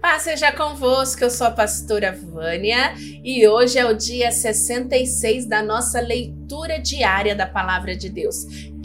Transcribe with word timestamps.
Paz 0.00 0.22
seja 0.22 0.52
convosco, 0.52 1.24
eu 1.24 1.30
sou 1.30 1.48
a 1.48 1.50
pastora 1.50 2.12
Vânia 2.12 2.94
e 3.24 3.48
hoje 3.48 3.80
é 3.80 3.84
o 3.84 3.92
dia 3.92 4.30
66 4.30 5.44
da 5.44 5.60
nossa 5.60 6.00
leitura 6.00 6.78
diária 6.78 7.34
da 7.34 7.46
Palavra 7.46 7.96
de 7.96 8.08
Deus. 8.08 8.36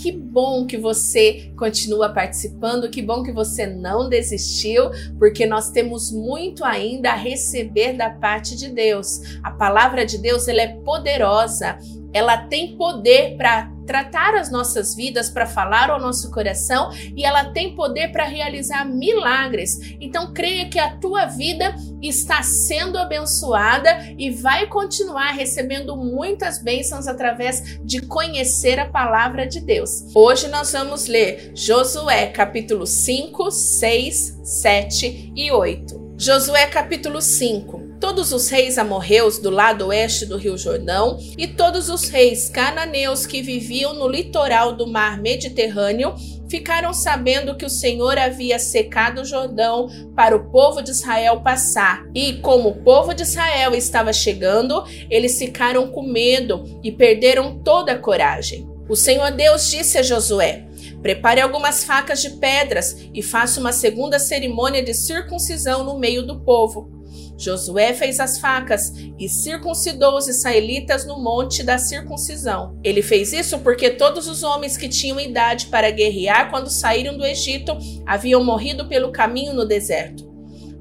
Que 0.02 0.12
bom 0.12 0.65
que 0.65 0.76
você 0.76 1.54
continua 1.55 2.10
participando, 2.10 2.89
que 2.89 2.99
bom 2.99 3.21
que 3.21 3.31
você 3.31 3.68
não 3.68 4.10
desistiu, 4.10 4.89
porque 5.20 5.46
nós 5.46 5.70
temos 5.70 6.12
muito 6.12 6.66
ainda 6.66 7.12
a 7.12 7.16
receber 7.16 7.93
da 7.93 8.09
parte 8.09 8.55
de 8.55 8.70
Deus. 8.70 9.38
A 9.43 9.52
Palavra 9.52 10.07
de 10.07 10.18
Deus 10.18 10.48
ela 10.48 10.64
é 10.64 10.75
poderosa, 10.77 11.77
ela 12.11 12.38
tem 12.38 12.75
poder 12.75 13.38
para 13.38 13.71
tratar 13.86 14.36
as 14.36 14.52
nossas 14.52 14.95
vidas, 14.95 15.29
para 15.29 15.45
falar 15.45 15.89
ao 15.89 16.00
nosso 16.00 16.32
coração 16.32 16.91
e 17.15 17.25
ela 17.25 17.52
tem 17.52 17.75
poder 17.75 18.11
para 18.11 18.25
realizar 18.25 18.86
milagres. 18.86 19.95
Então 20.00 20.33
creia 20.33 20.70
que 20.70 20.79
a 20.79 20.95
tua 20.97 21.25
vida 21.25 21.75
está 22.01 22.41
sendo 22.43 22.97
abençoada 22.97 24.14
e 24.18 24.29
vai 24.29 24.68
continuar 24.68 25.32
recebendo 25.32 25.96
muitas 25.96 26.61
bênçãos 26.61 27.07
através 27.07 27.79
de 27.83 28.01
conhecer 28.01 28.79
a 28.79 28.89
palavra 28.89 29.47
de 29.47 29.60
Deus. 29.60 29.89
Hoje 30.13 30.47
nós 30.47 30.71
vamos 30.71 31.07
ler 31.07 31.52
Josué 31.55 32.27
capítulo 32.27 32.86
5, 32.86 33.52
6, 33.52 34.39
7 34.44 35.33
e 35.36 35.52
8. 35.52 36.13
Josué 36.17 36.67
capítulo 36.67 37.22
5 37.22 37.83
todos 38.03 38.34
os 38.34 38.50
reis 38.50 38.78
amorreus 38.78 39.39
do 39.39 39.50
lado 39.50 39.88
oeste 39.88 40.25
do 40.25 40.36
Rio 40.36 40.58
Jordão 40.58 41.17
e 41.38 41.48
todos 41.48 41.88
os 41.88 42.09
reis 42.09 42.50
cananeus 42.50 43.25
que 43.25 43.42
viviam 43.42 43.94
no 43.94 44.09
litoral 44.09 44.73
do 44.75 44.86
mar 44.86 45.22
Mediterrâneo 45.22 46.14
ficaram 46.50 46.94
sabendo 46.94 47.56
que 47.56 47.66
o 47.66 47.70
Senhor 47.70 48.17
havia 48.17 48.59
secado 48.59 49.22
o 49.22 49.25
Jordão 49.25 49.88
para 50.14 50.36
o 50.36 50.52
povo 50.52 50.81
de 50.81 50.92
Israel 50.92 51.39
passar. 51.39 52.03
E 52.14 52.34
como 52.34 52.70
o 52.70 52.84
povo 52.84 53.14
de 53.14 53.23
Israel 53.23 53.73
estava 53.73 54.11
chegando, 54.11 54.83
eles 55.09 55.39
ficaram 55.39 55.88
com 55.88 56.03
medo 56.03 56.81
e 56.83 56.92
perderam 56.92 57.59
toda 57.64 57.94
a 57.94 57.97
coragem. 57.97 58.67
O 58.89 58.97
Senhor 58.97 59.31
Deus 59.31 59.72
disse 59.72 59.97
a 59.97 60.03
Josué: 60.03 60.66
Prepare 61.02 61.39
algumas 61.39 61.86
facas 61.86 62.22
de 62.22 62.31
pedras 62.31 62.97
e 63.14 63.23
faça 63.23 63.61
uma 63.61 63.72
segunda 63.72 64.20
cerimônia 64.20 64.83
de 64.83 64.94
circuncisão 64.94 65.86
no 65.86 65.97
meio 65.97 66.27
do 66.27 66.42
povo. 66.42 66.92
Josué 67.38 67.94
fez 67.94 68.20
as 68.20 68.39
facas 68.39 68.94
e 69.20 69.28
circuncidou 69.28 70.16
os 70.16 70.28
israelitas 70.28 71.06
no 71.06 71.22
monte 71.22 71.64
da 71.64 71.78
circuncisão. 71.78 72.80
Ele 72.84 73.02
fez 73.02 73.34
isso 73.34 73.59
porque 73.59 73.89
todos 73.89 74.28
os 74.28 74.44
homens 74.44 74.78
que 74.78 74.88
tinham 74.88 75.20
idade 75.20 75.67
para 75.67 75.92
guerrear 75.92 76.50
quando 76.50 76.70
saíram 76.70 77.17
do 77.17 77.26
Egito 77.26 77.78
haviam 78.06 78.44
morrido 78.44 78.88
pelo 78.88 79.11
caminho 79.11 79.54
no 79.54 79.66
deserto. 79.66 80.31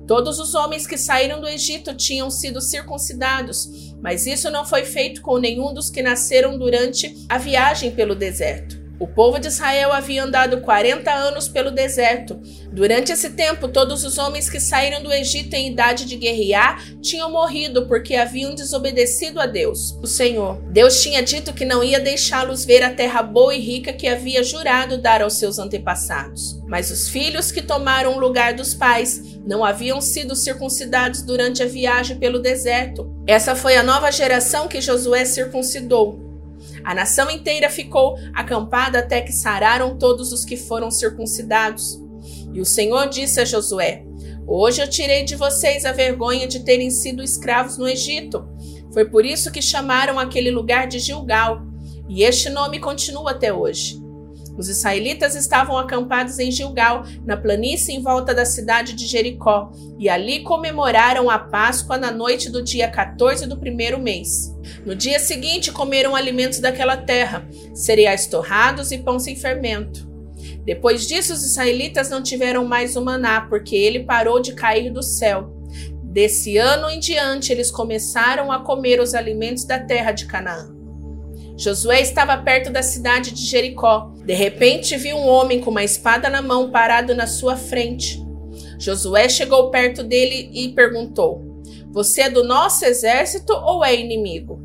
Todos 0.07 0.39
os 0.39 0.55
homens 0.55 0.87
que 0.87 0.99
saíram 0.99 1.41
do 1.41 1.49
Egito 1.49 1.95
tinham 1.95 2.31
sido 2.31 2.61
circuncidados, 2.61 3.95
mas 4.01 4.27
isso 4.27 4.51
não 4.51 4.65
foi 4.65 4.85
feito 4.85 5.23
com 5.23 5.39
nenhum 5.39 5.73
dos 5.73 5.89
que 5.89 6.03
nasceram 6.03 6.59
durante 6.59 7.25
a 7.29 7.39
viagem 7.39 7.93
pelo 7.93 8.15
deserto. 8.15 8.82
O 9.03 9.07
povo 9.09 9.41
de 9.41 9.49
Israel 9.49 9.93
havia 9.93 10.23
andado 10.23 10.61
40 10.61 11.13
anos 11.13 11.49
pelo 11.49 11.73
deserto. 11.73 12.41
Durante 12.71 13.11
esse 13.11 13.31
tempo, 13.31 13.67
todos 13.67 14.05
os 14.05 14.17
homens 14.17 14.49
que 14.49 14.61
saíram 14.61 15.03
do 15.03 15.13
Egito 15.13 15.55
em 15.55 15.73
idade 15.73 16.05
de 16.05 16.15
guerrear 16.15 16.81
tinham 17.01 17.29
morrido 17.29 17.89
porque 17.89 18.15
haviam 18.15 18.55
desobedecido 18.55 19.41
a 19.41 19.47
Deus, 19.47 19.99
o 20.01 20.07
Senhor. 20.07 20.63
Deus 20.71 21.03
tinha 21.03 21.21
dito 21.21 21.53
que 21.53 21.65
não 21.65 21.83
ia 21.83 21.99
deixá-los 21.99 22.65
ver 22.65 22.85
a 22.85 22.95
terra 22.95 23.25
boa 23.25 23.53
e 23.53 23.59
rica 23.59 23.93
que 23.93 24.07
havia 24.07 24.45
jurado 24.45 24.97
dar 24.97 25.21
aos 25.21 25.37
seus 25.37 25.59
antepassados. 25.59 26.63
Mas 26.69 26.93
os 26.93 27.09
filhos 27.09 27.51
que 27.51 27.61
tomaram 27.61 28.15
o 28.15 28.21
lugar 28.21 28.55
dos 28.55 28.73
pais 28.73 29.37
não 29.45 29.65
haviam 29.65 30.01
sido 30.01 30.37
circuncidados 30.37 31.23
durante 31.23 31.61
a 31.61 31.67
viagem 31.67 32.21
pelo 32.21 32.39
deserto. 32.39 33.13
Essa 33.27 33.57
foi 33.57 33.75
a 33.75 33.83
nova 33.83 34.13
geração 34.13 34.69
que 34.69 34.81
Josué 34.81 35.25
circuncidou. 35.25 36.32
A 36.85 36.95
nação 36.95 37.31
inteira 37.31 37.71
ficou 37.71 38.17
acampada 38.35 38.99
até 38.99 39.21
que 39.21 39.33
sararam 39.33 39.97
todos 39.97 40.33
os 40.33 40.45
que 40.45 40.57
foram 40.57 40.91
circuncidados. 40.91 42.01
E 42.53 42.61
o 42.61 42.65
Senhor 42.65 43.09
disse 43.09 43.41
a 43.41 43.45
Josué: 43.45 44.05
Hoje 44.47 44.83
eu 44.83 44.91
tirei 44.91 45.25
de 45.25 45.37
vocês 45.37 45.85
a 45.85 45.93
vergonha 45.93 46.47
de 46.47 46.61
terem 46.61 46.91
sido 46.91 47.23
escravos 47.23 47.79
no 47.79 47.89
Egito. 47.89 48.47
Foi 48.93 49.05
por 49.05 49.25
isso 49.25 49.51
que 49.51 49.63
chamaram 49.63 50.19
aquele 50.19 50.51
lugar 50.51 50.87
de 50.87 50.99
Gilgal, 50.99 51.63
e 52.09 52.25
este 52.25 52.51
nome 52.51 52.79
continua 52.79 53.31
até 53.31 53.53
hoje. 53.53 54.02
Os 54.57 54.69
israelitas 54.69 55.35
estavam 55.35 55.79
acampados 55.79 56.39
em 56.39 56.51
Gilgal, 56.51 57.05
na 57.25 57.37
planície 57.37 57.95
em 57.95 58.03
volta 58.03 58.35
da 58.35 58.45
cidade 58.45 58.93
de 58.93 59.07
Jericó, 59.07 59.73
e 59.99 60.09
ali 60.09 60.43
comemoraram 60.43 61.31
a 61.31 61.39
Páscoa 61.39 61.97
na 61.97 62.11
noite 62.11 62.51
do 62.51 62.63
dia 62.63 62.89
14 62.89 63.47
do 63.47 63.59
primeiro 63.59 63.99
mês. 63.99 64.55
No 64.85 64.95
dia 64.95 65.19
seguinte, 65.19 65.73
comeram 65.73 66.15
alimentos 66.15 66.59
daquela 66.59 66.97
terra, 66.97 67.47
cereais 67.75 68.27
torrados 68.27 68.93
e 68.93 68.99
pão 68.99 69.19
sem 69.19 69.37
fermento. 69.37 70.11
Depois 70.65 71.07
disso, 71.07 71.33
os 71.33 71.45
israelitas 71.45 72.11
não 72.11 72.23
tiveram 72.23 72.65
mais 72.65 72.97
o 72.97 73.03
maná, 73.03 73.43
porque 73.43 73.75
ele 73.75 74.05
parou 74.05 74.41
de 74.41 74.55
cair 74.55 74.91
do 74.91 75.03
céu. 75.03 75.57
Desse 76.03 76.59
ano 76.59 76.91
em 76.91 77.01
diante, 77.01 77.51
eles 77.51 77.71
começaram 77.71 78.53
a 78.53 78.61
comer 78.63 79.01
os 79.01 79.15
alimentos 79.15 79.65
da 79.65 79.79
terra 79.79 80.13
de 80.13 80.27
Canaã. 80.27 80.82
Josué 81.57 82.01
estava 82.01 82.37
perto 82.39 82.71
da 82.71 82.83
cidade 82.83 83.31
de 83.31 83.45
Jericó. 83.45 84.13
De 84.25 84.35
repente, 84.35 84.97
viu 84.97 85.17
um 85.17 85.29
homem 85.29 85.61
com 85.61 85.71
uma 85.71 85.85
espada 85.85 86.29
na 86.29 86.43
mão 86.43 86.71
parado 86.71 87.15
na 87.15 87.27
sua 87.27 87.57
frente. 87.57 88.21
Josué 88.79 89.29
chegou 89.29 89.71
perto 89.71 90.03
dele 90.03 90.51
e 90.53 90.71
perguntou: 90.71 91.63
Você 91.93 92.23
é 92.23 92.31
do 92.31 92.43
nosso 92.43 92.85
exército 92.85 93.53
ou 93.53 93.85
é 93.85 93.95
inimigo? 93.95 94.61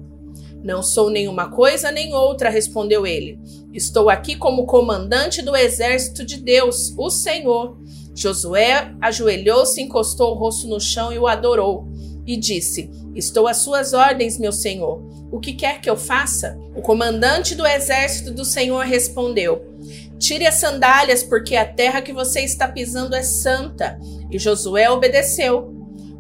Não 0.64 0.82
sou 0.82 1.10
nenhuma 1.10 1.50
coisa 1.50 1.92
nem 1.92 2.14
outra, 2.14 2.50
respondeu 2.50 3.06
ele. 3.06 3.40
Estou 3.74 4.10
aqui 4.10 4.36
como 4.36 4.66
comandante 4.66 5.42
do 5.42 5.56
exército 5.56 6.26
de 6.26 6.38
Deus, 6.38 6.94
o 6.98 7.10
Senhor. 7.10 7.78
Josué 8.16 8.96
ajoelhou-se, 9.00 9.80
encostou 9.80 10.32
o 10.32 10.34
rosto 10.34 10.68
no 10.68 10.80
chão 10.80 11.14
e 11.14 11.20
o 11.20 11.28
adorou. 11.28 11.88
E 12.28 12.36
disse: 12.36 12.92
Estou 13.16 13.48
às 13.48 13.58
suas 13.58 13.94
ordens, 13.94 14.38
meu 14.38 14.52
senhor. 14.52 15.02
O 15.32 15.40
que 15.40 15.54
quer 15.54 15.82
que 15.82 15.90
eu 15.90 15.98
faça? 15.98 16.58
O 16.76 16.82
comandante 16.82 17.56
do 17.56 17.66
exército 17.66 18.32
do 18.32 18.44
Senhor 18.44 18.86
respondeu: 18.86 19.74
Tire 20.20 20.46
as 20.46 20.56
sandálias, 20.56 21.24
porque 21.24 21.56
a 21.56 21.66
terra 21.66 22.02
que 22.02 22.12
você 22.12 22.42
está 22.42 22.68
pisando 22.68 23.16
é 23.16 23.24
santa. 23.24 23.98
E 24.30 24.38
Josué 24.38 24.90
obedeceu. 24.90 25.74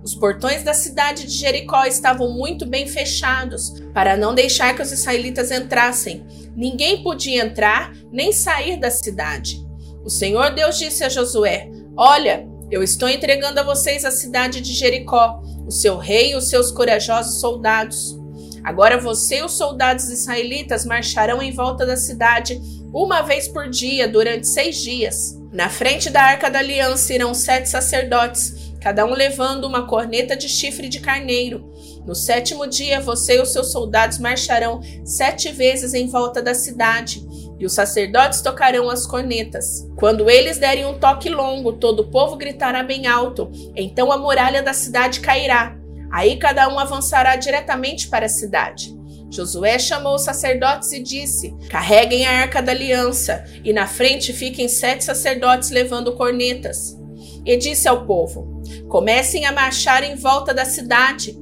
Os 0.03 0.16
portões 0.16 0.63
da 0.63 0.73
cidade 0.73 1.25
de 1.25 1.34
Jericó 1.34 1.84
estavam 1.84 2.31
muito 2.31 2.66
bem 2.66 2.88
fechados, 2.88 3.74
para 3.94 4.16
não 4.16 4.34
deixar 4.34 4.74
que 4.74 4.81
os 4.81 4.94
israelitas 4.94 5.51
entrassem. 5.51 6.25
Ninguém 6.56 7.03
podia 7.03 7.44
entrar 7.44 7.94
nem 8.09 8.31
sair 8.31 8.79
da 8.79 8.89
cidade. 8.89 9.62
O 10.06 10.09
Senhor 10.09 10.53
Deus 10.53 10.78
disse 10.78 11.03
a 11.03 11.09
Josué: 11.09 11.69
Olha, 11.97 12.47
eu 12.72 12.84
estou 12.84 13.09
entregando 13.09 13.59
a 13.59 13.63
vocês 13.63 14.06
a 14.06 14.12
cidade 14.12 14.62
de 14.62 14.74
Jericó, 14.74 15.41
o 15.67 15.72
seu 15.72 15.97
rei 15.97 16.31
e 16.31 16.35
os 16.35 16.50
seus 16.50 16.72
corajosos 16.72 17.41
soldados. 17.41 18.17
Agora 18.63 18.97
você 18.97 19.39
e 19.39 19.44
os 19.44 19.53
soldados 19.53 20.09
israelitas 20.09 20.85
marcharão 20.85 21.41
em 21.41 21.51
volta 21.51 21.85
da 21.85 21.97
cidade 21.97 22.59
uma 22.94 23.22
vez 23.22 23.47
por 23.47 23.69
dia 23.69 24.07
durante 24.07 24.47
seis 24.47 24.77
dias. 24.77 25.38
Na 25.51 25.69
frente 25.69 26.09
da 26.09 26.22
arca 26.22 26.50
da 26.50 26.59
aliança 26.59 27.13
irão 27.13 27.33
sete 27.33 27.69
sacerdotes, 27.69 28.73
cada 28.81 29.06
um 29.06 29.13
levando 29.13 29.66
uma 29.66 29.85
corneta 29.85 30.35
de 30.35 30.47
chifre 30.47 30.88
de 30.88 31.00
carneiro. 31.00 31.69
No 32.06 32.16
sétimo 32.16 32.66
dia, 32.66 33.01
você 33.01 33.38
e 33.38 33.41
os 33.41 33.51
seus 33.51 33.72
soldados 33.72 34.17
marcharão 34.17 34.81
sete 35.03 35.51
vezes 35.51 35.94
em 35.94 36.07
volta 36.07 36.41
da 36.41 36.53
cidade, 36.53 37.22
e 37.59 37.66
os 37.66 37.73
sacerdotes 37.73 38.41
tocarão 38.41 38.90
as 38.90 39.06
cornetas. 39.06 39.88
Quando 39.95 40.29
eles 40.29 40.57
derem 40.57 40.85
um 40.85 40.97
toque 40.97 41.29
longo, 41.29 41.73
todo 41.73 42.01
o 42.01 42.12
povo 42.12 42.35
gritará 42.35 42.84
bem 42.84 43.07
alto. 43.07 43.50
Então 43.75 44.12
a 44.12 44.18
muralha 44.18 44.62
da 44.62 44.73
cidade 44.73 45.19
cairá 45.19 45.77
Aí 46.12 46.38
cada 46.38 46.68
um 46.69 46.80
avançará 46.80 47.36
diretamente 47.36 48.07
para 48.07 48.25
a 48.25 48.30
cidade. 48.30 48.95
Josué 49.30 49.77
chamou 49.77 50.15
os 50.15 50.24
sacerdotes 50.24 50.92
e 50.94 51.01
disse: 51.01 51.54
Carreguem 51.69 52.25
a 52.25 52.42
arca 52.42 52.62
da 52.62 52.71
aliança, 52.71 53.44
e 53.63 53.74
na 53.74 53.86
frente 53.86 54.31
fiquem 54.31 54.69
sete 54.69 55.03
sacerdotes 55.03 55.69
levando 55.69 56.15
cornetas. 56.15 56.98
E 57.45 57.57
disse 57.57 57.88
ao 57.88 58.06
povo: 58.06 58.62
Comecem 58.88 59.45
a 59.45 59.51
marchar 59.51 60.03
em 60.03 60.15
volta 60.15 60.53
da 60.53 60.63
cidade, 60.63 61.38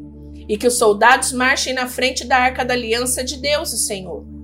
e 0.49 0.57
que 0.57 0.67
os 0.67 0.77
soldados 0.77 1.31
marchem 1.31 1.73
na 1.73 1.87
frente 1.87 2.25
da 2.25 2.37
arca 2.37 2.65
da 2.65 2.73
aliança 2.73 3.23
de 3.23 3.37
Deus, 3.37 3.71
o 3.71 3.77
Senhor. 3.77 4.34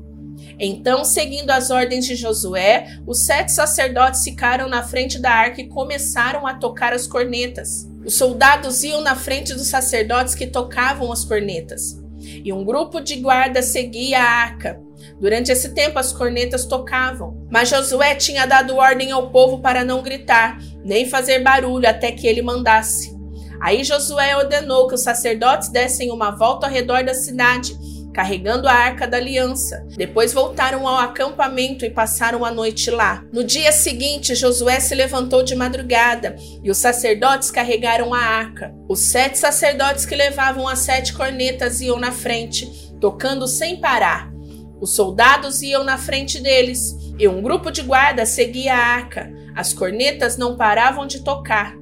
Então, 0.64 1.04
seguindo 1.04 1.50
as 1.50 1.72
ordens 1.72 2.06
de 2.06 2.16
Josué, 2.16 2.86
os 3.08 3.26
sete 3.26 3.52
sacerdotes 3.52 4.24
ficaram 4.24 4.70
na 4.70 4.84
frente 4.84 5.18
da 5.18 5.32
arca 5.32 5.60
e 5.60 5.68
começaram 5.68 6.46
a 6.46 6.54
tocar 6.54 6.94
as 6.94 7.08
cornetas. 7.08 7.90
Os 8.06 8.14
soldados 8.14 8.84
iam 8.84 9.02
na 9.02 9.16
frente 9.16 9.56
dos 9.56 9.68
sacerdotes 9.68 10.36
que 10.36 10.46
tocavam 10.46 11.12
as 11.12 11.26
cornetas, 11.26 12.00
e 12.20 12.54
um 12.54 12.64
grupo 12.64 13.02
de 13.02 13.16
guardas 13.16 13.66
seguia 13.66 14.20
a 14.20 14.24
arca. 14.24 14.80
Durante 15.20 15.52
esse 15.52 15.74
tempo, 15.74 15.98
as 15.98 16.14
cornetas 16.14 16.64
tocavam, 16.66 17.48
mas 17.50 17.70
Josué 17.70 18.14
tinha 18.14 18.46
dado 18.46 18.76
ordem 18.76 19.12
ao 19.12 19.32
povo 19.32 19.62
para 19.62 19.84
não 19.84 20.04
gritar, 20.04 20.60
nem 20.86 21.10
fazer 21.10 21.40
barulho 21.40 21.90
até 21.90 22.12
que 22.12 22.28
ele 22.28 22.44
mandasse. 22.44 23.20
Aí 23.60 23.84
Josué 23.84 24.36
ordenou 24.38 24.88
que 24.88 24.94
os 24.94 25.02
sacerdotes 25.02 25.70
dessem 25.70 26.12
uma 26.12 26.30
volta 26.32 26.68
ao 26.68 26.72
redor 26.72 27.04
da 27.04 27.16
cidade, 27.16 27.76
carregando 28.14 28.68
a 28.68 28.74
arca 28.74 29.08
da 29.08 29.18
aliança. 29.18 29.86
Depois 29.96 30.34
voltaram 30.34 30.88
ao 30.88 30.98
acampamento 30.98 31.86
e 31.86 31.90
passaram 31.90 32.44
a 32.44 32.52
noite 32.52 32.90
lá. 32.90 33.24
No 33.32 33.44
dia 33.44 33.72
seguinte, 33.72 34.36
Josué 34.36 34.80
se 34.80 34.94
levantou 34.96 35.44
de 35.44 35.56
madrugada 35.56 36.36
e 36.64 36.70
os 36.70 36.78
sacerdotes 36.78 37.52
carregaram 37.52 38.14
a 38.14 38.20
arca. 38.20 38.74
Os 38.88 39.00
sete 39.00 39.38
sacerdotes 39.38 40.06
que 40.06 40.16
levavam 40.16 40.68
as 40.68 40.80
sete 40.80 41.14
cornetas 41.14 41.82
iam 41.82 41.98
na 41.98 42.12
frente, 42.12 42.70
tocando 43.00 43.48
sem 43.48 43.80
parar. 43.80 44.32
Os 44.80 44.96
soldados 44.96 45.62
iam 45.62 45.84
na 45.84 45.98
frente 45.98 46.40
deles 46.40 46.96
e 47.20 47.28
um 47.28 47.42
grupo 47.42 47.72
de 47.72 47.82
guarda 47.82 48.26
seguia 48.26 48.74
a 48.74 48.78
arca. 48.78 49.32
As 49.56 49.74
cornetas 49.74 50.38
não 50.38 50.56
paravam 50.56 51.06
de 51.06 51.24
tocar. 51.24 51.81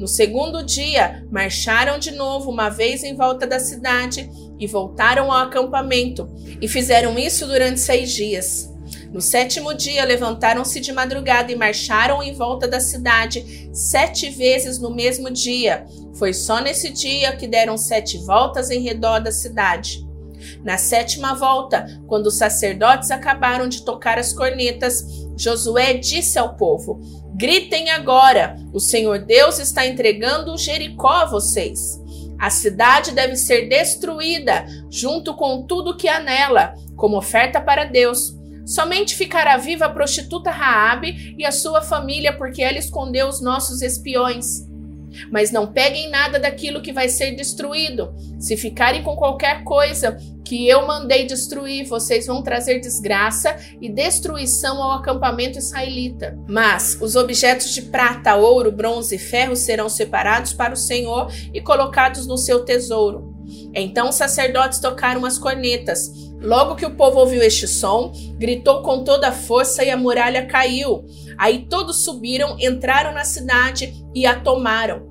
No 0.00 0.08
segundo 0.08 0.62
dia, 0.62 1.26
marcharam 1.30 1.98
de 1.98 2.10
novo 2.10 2.50
uma 2.50 2.70
vez 2.70 3.04
em 3.04 3.14
volta 3.14 3.46
da 3.46 3.60
cidade 3.60 4.30
e 4.58 4.66
voltaram 4.66 5.30
ao 5.30 5.42
acampamento, 5.42 6.26
e 6.58 6.66
fizeram 6.66 7.18
isso 7.18 7.46
durante 7.46 7.78
seis 7.78 8.10
dias. 8.10 8.72
No 9.12 9.20
sétimo 9.20 9.74
dia, 9.74 10.02
levantaram-se 10.06 10.80
de 10.80 10.90
madrugada 10.90 11.52
e 11.52 11.56
marcharam 11.56 12.22
em 12.22 12.32
volta 12.32 12.66
da 12.66 12.80
cidade 12.80 13.68
sete 13.74 14.30
vezes 14.30 14.78
no 14.78 14.90
mesmo 14.90 15.30
dia. 15.30 15.84
Foi 16.14 16.32
só 16.32 16.62
nesse 16.62 16.88
dia 16.88 17.36
que 17.36 17.46
deram 17.46 17.76
sete 17.76 18.16
voltas 18.24 18.70
em 18.70 18.80
redor 18.80 19.18
da 19.18 19.30
cidade. 19.30 20.08
Na 20.64 20.78
sétima 20.78 21.34
volta, 21.34 21.84
quando 22.06 22.28
os 22.28 22.38
sacerdotes 22.38 23.10
acabaram 23.10 23.68
de 23.68 23.84
tocar 23.84 24.18
as 24.18 24.32
cornetas, 24.32 25.04
Josué 25.36 25.94
disse 25.94 26.38
ao 26.38 26.56
povo: 26.56 27.00
Gritem 27.40 27.88
agora! 27.88 28.54
O 28.70 28.78
Senhor 28.78 29.20
Deus 29.20 29.58
está 29.58 29.86
entregando 29.86 30.58
Jericó 30.58 31.08
a 31.08 31.24
vocês. 31.24 31.98
A 32.38 32.50
cidade 32.50 33.12
deve 33.12 33.34
ser 33.34 33.66
destruída, 33.66 34.66
junto 34.90 35.34
com 35.34 35.62
tudo 35.62 35.96
que 35.96 36.06
há 36.06 36.20
nela, 36.20 36.74
como 36.96 37.16
oferta 37.16 37.58
para 37.58 37.84
Deus. 37.84 38.36
Somente 38.66 39.14
ficará 39.14 39.56
viva 39.56 39.86
a 39.86 39.88
prostituta 39.88 40.50
Raabe 40.50 41.34
e 41.38 41.46
a 41.46 41.50
sua 41.50 41.80
família, 41.80 42.36
porque 42.36 42.62
ela 42.62 42.76
escondeu 42.76 43.26
os 43.26 43.40
nossos 43.40 43.80
espiões. 43.80 44.69
Mas 45.30 45.50
não 45.50 45.66
peguem 45.66 46.10
nada 46.10 46.38
daquilo 46.38 46.82
que 46.82 46.92
vai 46.92 47.08
ser 47.08 47.32
destruído. 47.32 48.14
Se 48.38 48.56
ficarem 48.56 49.02
com 49.02 49.16
qualquer 49.16 49.64
coisa 49.64 50.18
que 50.44 50.68
eu 50.68 50.86
mandei 50.86 51.26
destruir, 51.26 51.86
vocês 51.86 52.26
vão 52.26 52.42
trazer 52.42 52.80
desgraça 52.80 53.56
e 53.80 53.88
destruição 53.88 54.82
ao 54.82 54.98
acampamento 54.98 55.58
israelita. 55.58 56.36
Mas 56.48 56.98
os 57.00 57.14
objetos 57.14 57.70
de 57.72 57.82
prata, 57.82 58.34
ouro, 58.34 58.72
bronze 58.72 59.14
e 59.14 59.18
ferro 59.18 59.54
serão 59.54 59.88
separados 59.88 60.52
para 60.52 60.74
o 60.74 60.76
Senhor 60.76 61.32
e 61.54 61.60
colocados 61.60 62.26
no 62.26 62.36
seu 62.36 62.64
tesouro. 62.64 63.34
Então 63.74 64.08
os 64.08 64.16
sacerdotes 64.16 64.80
tocaram 64.80 65.24
as 65.24 65.38
cornetas. 65.38 66.29
Logo 66.40 66.74
que 66.74 66.86
o 66.86 66.94
povo 66.94 67.18
ouviu 67.20 67.42
este 67.42 67.68
som, 67.68 68.12
gritou 68.38 68.82
com 68.82 69.04
toda 69.04 69.28
a 69.28 69.32
força 69.32 69.84
e 69.84 69.90
a 69.90 69.96
muralha 69.96 70.46
caiu. 70.46 71.04
Aí 71.36 71.66
todos 71.68 72.04
subiram, 72.04 72.56
entraram 72.58 73.12
na 73.12 73.24
cidade 73.24 73.94
e 74.14 74.26
a 74.26 74.38
tomaram. 74.40 75.08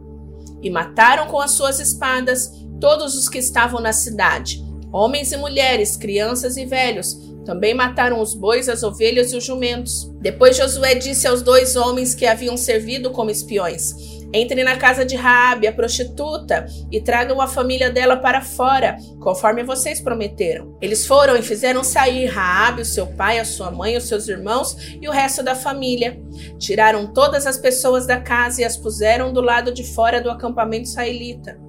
E 0.61 0.69
mataram 0.69 1.27
com 1.27 1.39
as 1.39 1.51
suas 1.51 1.79
espadas 1.79 2.51
todos 2.81 3.15
os 3.15 3.29
que 3.29 3.37
estavam 3.37 3.79
na 3.79 3.93
cidade 3.93 4.67
Homens 4.91 5.31
e 5.31 5.37
mulheres, 5.37 5.95
crianças 5.95 6.57
e 6.57 6.65
velhos, 6.65 7.15
também 7.45 7.75
mataram 7.75 8.19
os 8.21 8.33
bois, 8.33 8.67
as 8.67 8.81
ovelhas 8.81 9.31
e 9.31 9.37
os 9.37 9.43
jumentos. 9.43 10.11
Depois 10.19 10.57
Josué 10.57 10.95
disse 10.95 11.27
aos 11.27 11.43
dois 11.43 11.75
homens 11.75 12.15
que 12.15 12.25
haviam 12.25 12.57
servido 12.57 13.11
como 13.11 13.29
espiões: 13.29 14.18
Entrem 14.31 14.63
na 14.63 14.77
casa 14.77 15.03
de 15.03 15.15
Raabe, 15.15 15.65
a 15.65 15.73
prostituta, 15.73 16.67
e 16.91 17.01
tragam 17.01 17.41
a 17.41 17.47
família 17.47 17.89
dela 17.89 18.15
para 18.15 18.41
fora, 18.41 18.95
conforme 19.19 19.63
vocês 19.63 19.99
prometeram. 19.99 20.77
Eles 20.79 21.05
foram 21.07 21.35
e 21.35 21.41
fizeram 21.41 21.83
sair 21.83 22.27
Raabe, 22.27 22.83
o 22.83 22.85
seu 22.85 23.07
pai, 23.07 23.39
a 23.39 23.45
sua 23.45 23.71
mãe, 23.71 23.97
os 23.97 24.07
seus 24.07 24.27
irmãos 24.27 24.77
e 25.01 25.07
o 25.07 25.11
resto 25.11 25.41
da 25.41 25.55
família. 25.55 26.21
Tiraram 26.59 27.07
todas 27.07 27.47
as 27.47 27.57
pessoas 27.57 28.05
da 28.05 28.19
casa 28.19 28.61
e 28.61 28.63
as 28.63 28.77
puseram 28.77 29.33
do 29.33 29.41
lado 29.41 29.73
de 29.73 29.83
fora 29.83 30.21
do 30.21 30.29
acampamento 30.29 30.87
israelita. 30.87 31.59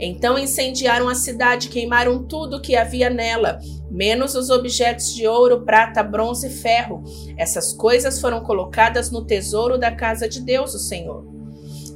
Então 0.00 0.38
incendiaram 0.38 1.08
a 1.08 1.14
cidade, 1.14 1.68
queimaram 1.68 2.24
tudo 2.24 2.60
que 2.60 2.76
havia 2.76 3.10
nela, 3.10 3.58
menos 3.90 4.36
os 4.36 4.50
objetos 4.50 5.12
de 5.12 5.26
ouro, 5.26 5.64
prata, 5.64 6.02
bronze 6.02 6.46
e 6.46 6.50
ferro. 6.50 7.02
Essas 7.36 7.72
coisas 7.72 8.20
foram 8.20 8.40
colocadas 8.40 9.10
no 9.10 9.24
tesouro 9.24 9.76
da 9.76 9.90
casa 9.90 10.28
de 10.28 10.40
Deus, 10.40 10.74
o 10.74 10.78
Senhor. 10.78 11.37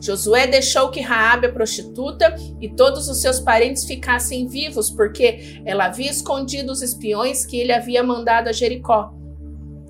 Josué 0.03 0.49
deixou 0.49 0.91
que 0.91 1.01
Raabe, 1.01 1.47
a 1.47 1.53
prostituta, 1.53 2.35
e 2.61 2.69
todos 2.69 3.09
os 3.09 3.21
seus 3.21 3.39
parentes 3.39 3.85
ficassem 3.85 4.49
vivos, 4.49 4.91
porque 4.91 5.63
ela 5.65 5.85
havia 5.85 6.11
escondido 6.11 6.73
os 6.73 6.83
espiões 6.83 7.47
que 7.47 7.57
ele 7.57 7.73
havia 7.73 8.03
mandado 8.03 8.49
a 8.49 8.53
Jericó. 8.53 9.15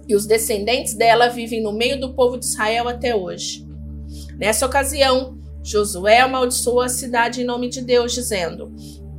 E 0.06 0.14
os 0.14 0.26
descendentes 0.26 0.92
dela 0.92 1.28
vivem 1.28 1.62
no 1.62 1.72
meio 1.72 1.98
do 1.98 2.12
povo 2.12 2.36
de 2.36 2.44
Israel 2.44 2.88
até 2.88 3.16
hoje. 3.16 3.66
Nessa 4.36 4.66
ocasião, 4.66 5.38
Josué 5.62 6.20
amaldiçoou 6.20 6.82
a 6.82 6.88
cidade 6.90 7.40
em 7.40 7.44
nome 7.44 7.70
de 7.70 7.80
Deus, 7.80 8.12
dizendo: 8.12 8.70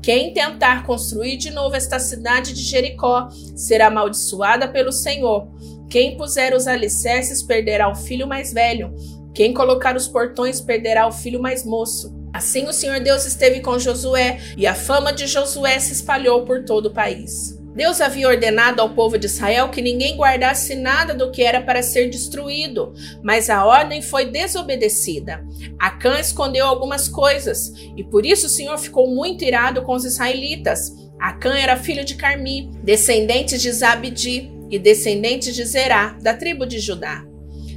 Quem 0.01 0.31
tentar 0.31 0.85
construir 0.85 1.37
de 1.37 1.49
novo 1.49 1.75
esta 1.75 1.97
cidade 1.97 2.53
de 2.53 2.61
Jericó 2.61 3.29
será 3.55 3.87
amaldiçoada 3.87 4.67
pelo 4.67 4.91
Senhor. 4.91 5.47
Quem 5.89 6.17
puser 6.17 6.55
os 6.55 6.67
alicerces 6.67 7.41
perderá 7.41 7.89
o 7.89 7.95
filho 7.95 8.27
mais 8.27 8.51
velho. 8.51 8.93
Quem 9.33 9.53
colocar 9.53 9.95
os 9.95 10.07
portões 10.07 10.61
perderá 10.61 11.07
o 11.07 11.11
filho 11.11 11.41
mais 11.41 11.65
moço. 11.65 12.13
Assim 12.31 12.67
o 12.67 12.73
Senhor 12.73 12.99
Deus 12.99 13.25
esteve 13.25 13.61
com 13.61 13.79
Josué, 13.79 14.39
e 14.57 14.67
a 14.67 14.75
fama 14.75 15.11
de 15.11 15.27
Josué 15.27 15.79
se 15.79 15.93
espalhou 15.93 16.45
por 16.45 16.63
todo 16.65 16.87
o 16.87 16.93
país. 16.93 17.59
Deus 17.75 18.01
havia 18.01 18.27
ordenado 18.27 18.81
ao 18.81 18.93
povo 18.93 19.17
de 19.17 19.25
Israel 19.25 19.69
que 19.69 19.81
ninguém 19.81 20.15
guardasse 20.15 20.75
nada 20.75 21.13
do 21.13 21.31
que 21.31 21.41
era 21.41 21.59
para 21.59 21.81
ser 21.81 22.07
destruído, 22.09 22.93
mas 23.23 23.49
a 23.49 23.65
ordem 23.65 24.01
foi 24.01 24.25
desobedecida. 24.25 25.43
Acã 25.79 26.19
escondeu 26.19 26.67
algumas 26.67 27.07
coisas, 27.07 27.73
e 27.97 28.03
por 28.03 28.25
isso 28.25 28.45
o 28.45 28.49
Senhor 28.49 28.77
ficou 28.77 29.07
muito 29.07 29.43
irado 29.43 29.81
com 29.81 29.93
os 29.93 30.05
israelitas. 30.05 30.91
Acã 31.19 31.57
era 31.57 31.75
filho 31.75 32.05
de 32.05 32.15
Carmi, 32.15 32.69
descendente 32.83 33.57
de 33.57 33.71
Zabdi 33.71 34.51
e 34.69 34.77
descendente 34.77 35.51
de 35.51 35.65
Zerá, 35.65 36.15
da 36.21 36.35
tribo 36.35 36.65
de 36.65 36.79
Judá. 36.79 37.32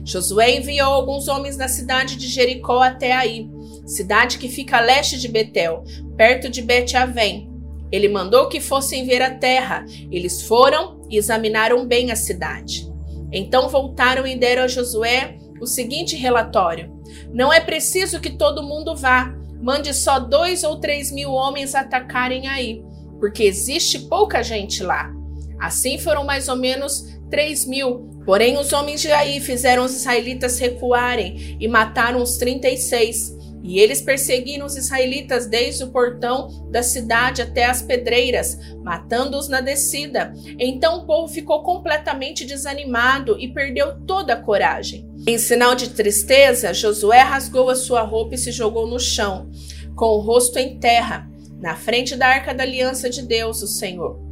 Josué 0.06 0.56
enviou 0.56 0.94
alguns 0.94 1.28
homens 1.28 1.56
da 1.56 1.68
cidade 1.68 2.16
de 2.16 2.28
Jericó 2.28 2.80
até 2.80 3.12
aí, 3.12 3.50
cidade 3.84 4.38
que 4.38 4.48
fica 4.48 4.78
a 4.78 4.80
leste 4.80 5.18
de 5.18 5.28
Betel, 5.28 5.84
perto 6.16 6.48
de 6.48 6.62
Bet-Avém, 6.62 7.56
ele 7.90 8.08
mandou 8.08 8.48
que 8.48 8.60
fossem 8.60 9.06
ver 9.06 9.22
a 9.22 9.34
terra. 9.34 9.84
Eles 10.10 10.42
foram 10.42 11.00
e 11.08 11.16
examinaram 11.16 11.86
bem 11.86 12.10
a 12.10 12.16
cidade. 12.16 12.90
Então 13.32 13.68
voltaram 13.68 14.26
e 14.26 14.36
deram 14.36 14.64
a 14.64 14.68
Josué 14.68 15.36
o 15.60 15.66
seguinte 15.66 16.16
relatório: 16.16 16.92
Não 17.32 17.52
é 17.52 17.60
preciso 17.60 18.20
que 18.20 18.30
todo 18.30 18.62
mundo 18.62 18.94
vá. 18.94 19.34
Mande 19.62 19.94
só 19.94 20.18
dois 20.18 20.64
ou 20.64 20.78
três 20.78 21.10
mil 21.10 21.32
homens 21.32 21.74
atacarem 21.74 22.46
aí, 22.46 22.84
porque 23.18 23.44
existe 23.44 24.00
pouca 24.00 24.42
gente 24.42 24.82
lá. 24.82 25.10
Assim 25.58 25.98
foram 25.98 26.24
mais 26.24 26.48
ou 26.48 26.56
menos 26.56 27.18
três 27.30 27.66
mil. 27.66 28.15
Porém, 28.26 28.58
os 28.58 28.72
homens 28.72 29.00
de 29.00 29.12
Aí 29.12 29.40
fizeram 29.40 29.84
os 29.84 29.94
israelitas 29.94 30.58
recuarem 30.58 31.56
e 31.60 31.68
mataram 31.68 32.20
os 32.20 32.36
trinta 32.36 32.68
e 32.68 32.76
seis. 32.76 33.34
E 33.62 33.80
eles 33.80 34.00
perseguiram 34.00 34.66
os 34.66 34.76
israelitas 34.76 35.46
desde 35.46 35.84
o 35.84 35.88
portão 35.88 36.68
da 36.70 36.82
cidade 36.82 37.42
até 37.42 37.64
as 37.64 37.82
pedreiras, 37.82 38.58
matando-os 38.82 39.48
na 39.48 39.60
descida. 39.60 40.32
Então 40.58 40.98
o 40.98 41.06
povo 41.06 41.32
ficou 41.32 41.62
completamente 41.62 42.44
desanimado 42.44 43.36
e 43.40 43.48
perdeu 43.48 44.00
toda 44.06 44.34
a 44.34 44.40
coragem. 44.40 45.08
Em 45.26 45.38
sinal 45.38 45.74
de 45.74 45.90
tristeza, 45.90 46.74
Josué 46.74 47.22
rasgou 47.22 47.68
a 47.70 47.74
sua 47.74 48.02
roupa 48.02 48.34
e 48.34 48.38
se 48.38 48.52
jogou 48.52 48.86
no 48.86 49.00
chão, 49.00 49.50
com 49.96 50.06
o 50.06 50.20
rosto 50.20 50.58
em 50.58 50.78
terra, 50.78 51.28
na 51.60 51.74
frente 51.74 52.14
da 52.14 52.28
arca 52.28 52.54
da 52.54 52.62
aliança 52.62 53.10
de 53.10 53.22
Deus, 53.22 53.62
o 53.62 53.66
Senhor. 53.66 54.25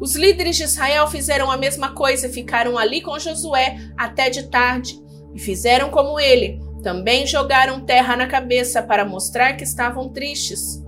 Os 0.00 0.16
líderes 0.16 0.56
de 0.56 0.64
Israel 0.64 1.06
fizeram 1.06 1.50
a 1.50 1.56
mesma 1.56 1.94
coisa 1.94 2.26
e 2.26 2.32
ficaram 2.32 2.76
ali 2.76 3.00
com 3.00 3.18
Josué 3.18 3.78
até 3.96 4.30
de 4.30 4.48
tarde, 4.48 5.00
e 5.34 5.38
fizeram 5.38 5.90
como 5.90 6.20
ele 6.20 6.60
também 6.82 7.26
jogaram 7.26 7.84
terra 7.84 8.16
na 8.16 8.26
cabeça 8.26 8.82
para 8.82 9.04
mostrar 9.04 9.54
que 9.54 9.64
estavam 9.64 10.08
tristes. 10.08 10.82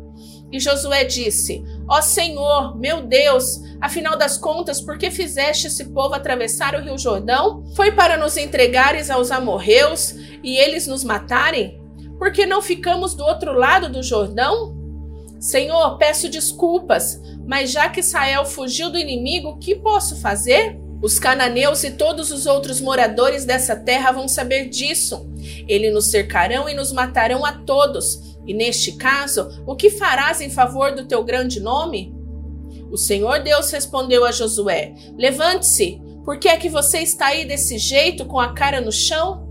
E 0.52 0.60
Josué 0.60 1.04
disse: 1.04 1.64
Ó 1.88 2.00
Senhor, 2.00 2.78
meu 2.78 3.02
Deus, 3.02 3.60
afinal 3.80 4.16
das 4.16 4.36
contas, 4.36 4.80
por 4.80 4.98
que 4.98 5.10
fizeste 5.10 5.68
esse 5.68 5.86
povo 5.86 6.14
atravessar 6.14 6.74
o 6.74 6.82
rio 6.82 6.98
Jordão? 6.98 7.64
Foi 7.74 7.92
para 7.92 8.16
nos 8.16 8.36
entregares 8.36 9.10
aos 9.10 9.30
amorreus 9.30 10.14
e 10.42 10.56
eles 10.56 10.86
nos 10.86 11.02
matarem? 11.02 11.80
Por 12.18 12.32
que 12.32 12.46
não 12.46 12.62
ficamos 12.62 13.14
do 13.14 13.24
outro 13.24 13.52
lado 13.52 13.88
do 13.88 14.02
Jordão? 14.02 14.73
Senhor, 15.44 15.98
peço 15.98 16.26
desculpas, 16.30 17.20
mas 17.46 17.70
já 17.70 17.90
que 17.90 18.00
Israel 18.00 18.46
fugiu 18.46 18.88
do 18.88 18.96
inimigo, 18.96 19.50
o 19.50 19.58
que 19.58 19.74
posso 19.74 20.16
fazer? 20.16 20.80
Os 21.02 21.18
cananeus 21.18 21.84
e 21.84 21.90
todos 21.90 22.30
os 22.30 22.46
outros 22.46 22.80
moradores 22.80 23.44
dessa 23.44 23.76
terra 23.76 24.10
vão 24.10 24.26
saber 24.26 24.70
disso. 24.70 25.30
Eles 25.68 25.92
nos 25.92 26.10
cercarão 26.10 26.66
e 26.66 26.72
nos 26.72 26.92
matarão 26.92 27.44
a 27.44 27.52
todos. 27.52 28.38
E 28.46 28.54
neste 28.54 28.92
caso, 28.92 29.62
o 29.66 29.76
que 29.76 29.90
farás 29.90 30.40
em 30.40 30.48
favor 30.48 30.94
do 30.94 31.04
teu 31.04 31.22
grande 31.22 31.60
nome? 31.60 32.16
O 32.90 32.96
Senhor 32.96 33.42
Deus 33.42 33.70
respondeu 33.70 34.24
a 34.24 34.32
Josué: 34.32 34.94
Levante-se, 35.14 36.00
por 36.24 36.38
que 36.38 36.48
é 36.48 36.56
que 36.56 36.70
você 36.70 37.00
está 37.00 37.26
aí 37.26 37.44
desse 37.44 37.76
jeito, 37.76 38.24
com 38.24 38.40
a 38.40 38.54
cara 38.54 38.80
no 38.80 38.90
chão? 38.90 39.43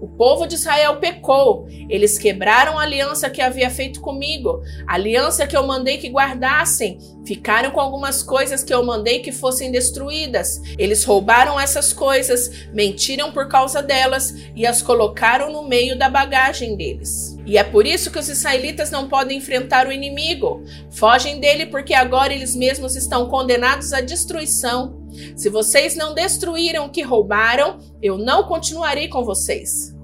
O 0.00 0.08
povo 0.08 0.46
de 0.46 0.54
Israel 0.54 0.96
pecou. 0.96 1.66
Eles 1.88 2.18
quebraram 2.18 2.78
a 2.78 2.82
aliança 2.82 3.28
que 3.28 3.42
havia 3.42 3.68
feito 3.68 4.00
comigo, 4.00 4.62
a 4.86 4.94
aliança 4.94 5.46
que 5.46 5.56
eu 5.56 5.66
mandei 5.66 5.98
que 5.98 6.08
guardassem. 6.08 6.98
Ficaram 7.26 7.70
com 7.70 7.80
algumas 7.80 8.22
coisas 8.22 8.64
que 8.64 8.72
eu 8.72 8.82
mandei 8.84 9.20
que 9.20 9.30
fossem 9.30 9.70
destruídas. 9.70 10.60
Eles 10.78 11.04
roubaram 11.04 11.60
essas 11.60 11.92
coisas, 11.92 12.68
mentiram 12.72 13.30
por 13.30 13.48
causa 13.48 13.82
delas 13.82 14.34
e 14.56 14.66
as 14.66 14.80
colocaram 14.80 15.52
no 15.52 15.68
meio 15.68 15.98
da 15.98 16.08
bagagem 16.08 16.76
deles. 16.76 17.36
E 17.46 17.58
é 17.58 17.64
por 17.64 17.86
isso 17.86 18.10
que 18.10 18.18
os 18.18 18.28
israelitas 18.28 18.90
não 18.90 19.08
podem 19.08 19.38
enfrentar 19.38 19.86
o 19.86 19.92
inimigo. 19.92 20.62
Fogem 20.90 21.40
dele 21.40 21.66
porque 21.66 21.94
agora 21.94 22.32
eles 22.32 22.54
mesmos 22.54 22.96
estão 22.96 23.28
condenados 23.28 23.92
à 23.92 24.00
destruição. 24.00 24.99
Se 25.36 25.48
vocês 25.48 25.96
não 25.96 26.14
destruíram 26.14 26.86
o 26.86 26.90
que 26.90 27.02
roubaram, 27.02 27.78
eu 28.02 28.18
não 28.18 28.44
continuarei 28.44 29.08
com 29.08 29.24
vocês. 29.24 29.94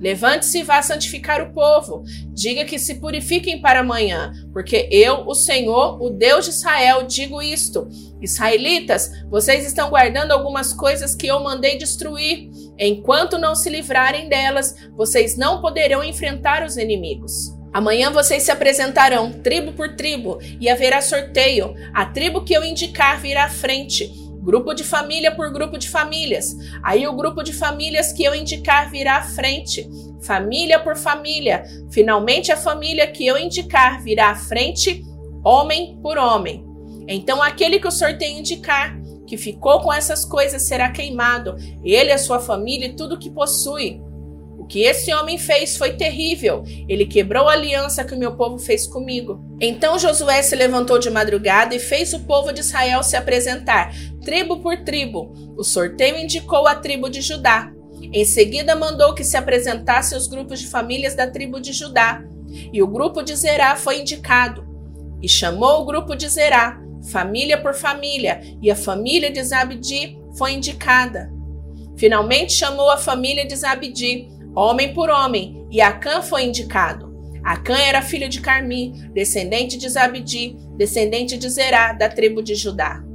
Levante-se 0.00 0.58
e 0.58 0.62
vá 0.62 0.80
santificar 0.80 1.42
o 1.42 1.52
povo. 1.52 2.04
Diga 2.32 2.64
que 2.64 2.78
se 2.78 2.96
purifiquem 2.96 3.60
para 3.60 3.80
amanhã, 3.80 4.32
porque 4.52 4.88
eu, 4.92 5.26
o 5.26 5.34
Senhor, 5.34 6.00
o 6.00 6.08
Deus 6.08 6.44
de 6.44 6.52
Israel, 6.52 7.02
digo 7.02 7.42
isto. 7.42 7.88
Israelitas, 8.20 9.10
vocês 9.28 9.66
estão 9.66 9.90
guardando 9.90 10.30
algumas 10.30 10.72
coisas 10.72 11.14
que 11.14 11.26
eu 11.26 11.40
mandei 11.40 11.76
destruir. 11.76 12.48
Enquanto 12.78 13.38
não 13.38 13.56
se 13.56 13.68
livrarem 13.68 14.28
delas, 14.28 14.74
vocês 14.96 15.36
não 15.36 15.60
poderão 15.60 16.04
enfrentar 16.04 16.64
os 16.64 16.76
inimigos. 16.76 17.58
Amanhã 17.72 18.10
vocês 18.10 18.44
se 18.44 18.50
apresentarão, 18.50 19.32
tribo 19.32 19.72
por 19.72 19.94
tribo, 19.94 20.38
e 20.60 20.70
haverá 20.70 21.02
sorteio. 21.02 21.74
A 21.92 22.06
tribo 22.06 22.44
que 22.44 22.54
eu 22.54 22.64
indicar 22.64 23.20
virá 23.20 23.44
à 23.44 23.50
frente 23.50 24.10
grupo 24.48 24.72
de 24.72 24.82
família 24.82 25.30
por 25.30 25.52
grupo 25.52 25.76
de 25.76 25.90
famílias. 25.90 26.56
Aí 26.82 27.06
o 27.06 27.12
grupo 27.12 27.42
de 27.42 27.52
famílias 27.52 28.14
que 28.14 28.24
eu 28.24 28.34
indicar 28.34 28.90
virá 28.90 29.18
à 29.18 29.22
frente, 29.22 29.86
família 30.22 30.78
por 30.78 30.96
família. 30.96 31.64
Finalmente 31.90 32.50
a 32.50 32.56
família 32.56 33.06
que 33.06 33.26
eu 33.26 33.36
indicar 33.36 34.02
virá 34.02 34.30
à 34.30 34.34
frente, 34.34 35.04
homem 35.44 35.98
por 36.02 36.16
homem. 36.16 36.64
Então 37.06 37.42
aquele 37.42 37.78
que 37.78 37.88
o 37.88 37.90
sorteio 37.90 38.38
indicar, 38.38 38.98
que 39.26 39.36
ficou 39.36 39.82
com 39.82 39.92
essas 39.92 40.24
coisas, 40.24 40.66
será 40.66 40.88
queimado, 40.90 41.54
ele, 41.84 42.10
a 42.10 42.16
sua 42.16 42.40
família 42.40 42.86
e 42.86 42.96
tudo 42.96 43.18
que 43.18 43.28
possui 43.28 44.00
que 44.68 44.82
esse 44.82 45.12
homem 45.14 45.38
fez 45.38 45.76
foi 45.76 45.94
terrível. 45.94 46.62
Ele 46.86 47.06
quebrou 47.06 47.48
a 47.48 47.52
aliança 47.52 48.04
que 48.04 48.14
o 48.14 48.18
meu 48.18 48.36
povo 48.36 48.58
fez 48.58 48.86
comigo. 48.86 49.40
Então 49.60 49.98
Josué 49.98 50.42
se 50.42 50.54
levantou 50.54 50.98
de 50.98 51.10
madrugada 51.10 51.74
e 51.74 51.80
fez 51.80 52.12
o 52.12 52.20
povo 52.20 52.52
de 52.52 52.60
Israel 52.60 53.02
se 53.02 53.16
apresentar, 53.16 53.92
tribo 54.28 54.58
por 54.58 54.76
tribo. 54.84 55.32
O 55.56 55.64
sorteio 55.64 56.18
indicou 56.18 56.68
a 56.68 56.74
tribo 56.74 57.08
de 57.08 57.22
Judá. 57.22 57.72
Em 58.12 58.26
seguida, 58.26 58.76
mandou 58.76 59.14
que 59.14 59.24
se 59.24 59.38
apresentassem 59.38 60.18
os 60.18 60.26
grupos 60.26 60.60
de 60.60 60.66
famílias 60.66 61.14
da 61.14 61.26
tribo 61.26 61.58
de 61.58 61.72
Judá. 61.72 62.22
E 62.70 62.82
o 62.82 62.86
grupo 62.86 63.22
de 63.22 63.34
Zerá 63.34 63.74
foi 63.74 64.02
indicado. 64.02 64.68
E 65.22 65.26
chamou 65.26 65.80
o 65.80 65.86
grupo 65.86 66.14
de 66.14 66.28
Zerá, 66.28 66.78
família 67.10 67.56
por 67.56 67.72
família, 67.72 68.42
e 68.60 68.70
a 68.70 68.76
família 68.76 69.30
de 69.30 69.42
Zabdi 69.42 70.18
foi 70.36 70.52
indicada. 70.52 71.32
Finalmente 71.96 72.52
chamou 72.52 72.90
a 72.90 72.98
família 72.98 73.46
de 73.46 73.56
Zabdi, 73.56 74.28
homem 74.54 74.92
por 74.92 75.08
homem, 75.08 75.66
e 75.70 75.80
Acã 75.80 76.20
foi 76.20 76.44
indicado. 76.44 77.16
Acã 77.42 77.78
era 77.78 78.02
filho 78.02 78.28
de 78.28 78.42
Carmi, 78.42 78.92
descendente 79.14 79.78
de 79.78 79.88
Zabdi, 79.88 80.54
descendente 80.76 81.38
de 81.38 81.48
Zerá, 81.48 81.94
da 81.94 82.10
tribo 82.10 82.42
de 82.42 82.54
Judá. 82.54 83.07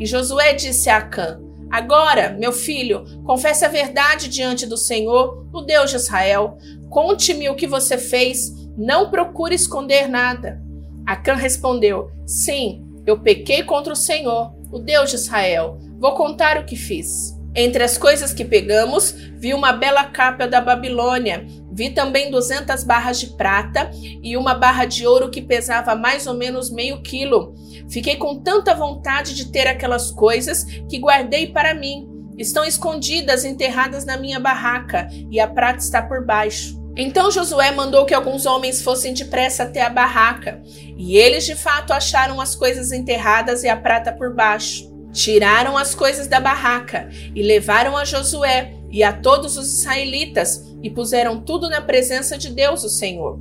E 0.00 0.06
Josué 0.06 0.54
disse 0.54 0.88
a 0.88 0.96
Acã: 0.96 1.38
Agora, 1.70 2.34
meu 2.40 2.52
filho, 2.52 3.04
confesse 3.26 3.66
a 3.66 3.68
verdade 3.68 4.28
diante 4.28 4.66
do 4.66 4.78
Senhor, 4.78 5.46
o 5.52 5.60
Deus 5.60 5.90
de 5.90 5.96
Israel. 5.96 6.56
Conte-me 6.88 7.50
o 7.50 7.54
que 7.54 7.66
você 7.66 7.98
fez, 7.98 8.50
não 8.78 9.10
procure 9.10 9.54
esconder 9.54 10.08
nada. 10.08 10.58
Acã 11.06 11.34
respondeu: 11.34 12.10
Sim, 12.26 12.82
eu 13.06 13.20
pequei 13.20 13.62
contra 13.62 13.92
o 13.92 13.96
Senhor, 13.96 14.54
o 14.72 14.78
Deus 14.78 15.10
de 15.10 15.16
Israel. 15.16 15.78
Vou 15.98 16.14
contar 16.14 16.56
o 16.56 16.64
que 16.64 16.76
fiz. 16.76 17.38
Entre 17.54 17.82
as 17.82 17.98
coisas 17.98 18.32
que 18.32 18.44
pegamos, 18.44 19.12
vi 19.36 19.52
uma 19.52 19.72
bela 19.72 20.04
capa 20.04 20.48
da 20.48 20.62
Babilônia. 20.62 21.46
Vi 21.80 21.88
também 21.88 22.30
200 22.30 22.84
barras 22.84 23.18
de 23.18 23.28
prata 23.28 23.90
e 24.22 24.36
uma 24.36 24.52
barra 24.52 24.84
de 24.84 25.06
ouro 25.06 25.30
que 25.30 25.40
pesava 25.40 25.94
mais 25.94 26.26
ou 26.26 26.34
menos 26.34 26.70
meio 26.70 27.00
quilo. 27.00 27.54
Fiquei 27.88 28.16
com 28.16 28.38
tanta 28.38 28.74
vontade 28.74 29.34
de 29.34 29.46
ter 29.46 29.66
aquelas 29.66 30.10
coisas 30.10 30.62
que 30.90 30.98
guardei 30.98 31.46
para 31.46 31.72
mim. 31.72 32.06
Estão 32.36 32.66
escondidas, 32.66 33.46
enterradas 33.46 34.04
na 34.04 34.18
minha 34.18 34.38
barraca, 34.38 35.08
e 35.30 35.40
a 35.40 35.48
prata 35.48 35.78
está 35.78 36.02
por 36.02 36.22
baixo. 36.22 36.78
Então 36.94 37.30
Josué 37.30 37.70
mandou 37.70 38.04
que 38.04 38.12
alguns 38.12 38.44
homens 38.44 38.82
fossem 38.82 39.14
depressa 39.14 39.62
até 39.62 39.80
a 39.80 39.88
barraca, 39.88 40.60
e 40.98 41.16
eles 41.16 41.46
de 41.46 41.54
fato 41.54 41.94
acharam 41.94 42.42
as 42.42 42.54
coisas 42.54 42.92
enterradas 42.92 43.64
e 43.64 43.70
a 43.70 43.76
prata 43.76 44.12
por 44.12 44.34
baixo. 44.34 44.90
Tiraram 45.14 45.78
as 45.78 45.94
coisas 45.94 46.26
da 46.26 46.40
barraca 46.40 47.08
e 47.34 47.42
levaram 47.42 47.96
a 47.96 48.04
Josué 48.04 48.74
e 48.90 49.02
a 49.02 49.14
todos 49.14 49.56
os 49.56 49.80
israelitas 49.80 50.69
e 50.82 50.90
puseram 50.90 51.40
tudo 51.40 51.68
na 51.68 51.80
presença 51.80 52.36
de 52.36 52.50
Deus, 52.50 52.84
o 52.84 52.88
Senhor. 52.88 53.38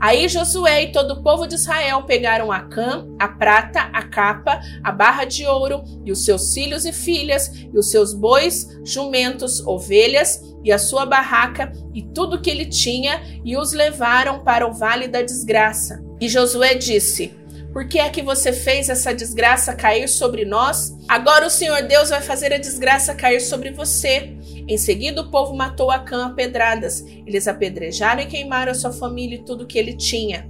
Aí 0.00 0.28
Josué 0.28 0.84
e 0.84 0.92
todo 0.92 1.12
o 1.12 1.22
povo 1.22 1.46
de 1.46 1.54
Israel 1.54 2.02
pegaram 2.02 2.50
a 2.50 2.60
cã, 2.60 3.06
a 3.18 3.28
prata, 3.28 3.80
a 3.92 4.02
capa, 4.02 4.60
a 4.82 4.90
barra 4.90 5.24
de 5.24 5.46
ouro 5.46 5.82
e 6.04 6.10
os 6.10 6.24
seus 6.24 6.52
filhos 6.52 6.84
e 6.84 6.92
filhas 6.92 7.50
e 7.72 7.78
os 7.78 7.90
seus 7.90 8.12
bois, 8.12 8.66
jumentos, 8.84 9.64
ovelhas 9.66 10.40
e 10.64 10.72
a 10.72 10.78
sua 10.78 11.06
barraca 11.06 11.72
e 11.94 12.02
tudo 12.02 12.40
que 12.40 12.50
ele 12.50 12.66
tinha 12.66 13.22
e 13.44 13.56
os 13.56 13.72
levaram 13.72 14.40
para 14.42 14.66
o 14.66 14.72
vale 14.72 15.06
da 15.06 15.22
desgraça. 15.22 16.02
E 16.20 16.28
Josué 16.28 16.74
disse: 16.74 17.37
por 17.72 17.86
que 17.86 17.98
é 17.98 18.08
que 18.08 18.22
você 18.22 18.52
fez 18.52 18.88
essa 18.88 19.12
desgraça 19.12 19.74
cair 19.74 20.08
sobre 20.08 20.44
nós? 20.44 20.96
Agora 21.06 21.46
o 21.46 21.50
Senhor 21.50 21.82
Deus 21.82 22.10
vai 22.10 22.22
fazer 22.22 22.52
a 22.52 22.58
desgraça 22.58 23.14
cair 23.14 23.40
sobre 23.40 23.70
você. 23.70 24.36
Em 24.66 24.78
seguida, 24.78 25.20
o 25.20 25.30
povo 25.30 25.54
matou 25.54 25.90
Acã 25.90 26.26
a 26.26 26.30
pedradas. 26.30 27.04
Eles 27.26 27.46
apedrejaram 27.46 28.22
e 28.22 28.26
queimaram 28.26 28.72
a 28.72 28.74
sua 28.74 28.92
família 28.92 29.36
e 29.36 29.44
tudo 29.44 29.66
que 29.66 29.78
ele 29.78 29.94
tinha. 29.94 30.48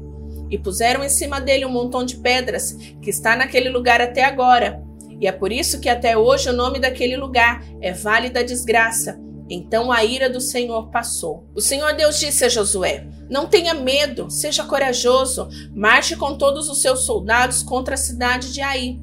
E 0.51 0.57
puseram 0.57 1.05
em 1.05 1.09
cima 1.09 1.41
dele 1.41 1.67
um 1.67 1.71
montão 1.71 2.05
de 2.05 2.17
pedras, 2.17 2.73
que 3.03 3.11
está 3.11 3.37
naquele 3.37 3.69
lugar 3.69 4.01
até 4.01 4.25
agora. 4.25 4.83
E 5.21 5.27
é 5.27 5.33
por 5.33 5.53
isso 5.53 5.81
que 5.81 5.89
até 5.89 6.17
hoje 6.17 6.49
o 6.49 6.53
nome 6.53 6.79
daquele 6.79 7.17
lugar 7.17 7.65
é 7.81 7.93
Vale 7.93 8.31
da 8.31 8.43
Desgraça. 8.43 9.21
Então 9.51 9.91
a 9.91 10.05
ira 10.05 10.31
do 10.31 10.41
Senhor 10.41 10.91
passou. 10.91 11.47
O 11.55 11.61
Senhor 11.61 11.93
Deus 11.95 12.19
disse 12.21 12.45
a 12.45 12.49
Josué: 12.49 13.07
não 13.29 13.47
tenha 13.47 13.75
medo, 13.75 14.31
seja 14.31 14.65
corajoso, 14.65 15.49
marche 15.75 16.17
com 16.17 16.37
todos 16.37 16.69
os 16.69 16.81
seus 16.81 17.01
soldados 17.01 17.63
contra 17.63 17.95
a 17.95 17.99
cidade 17.99 18.53
de 18.53 18.61
Ai. 18.61 18.99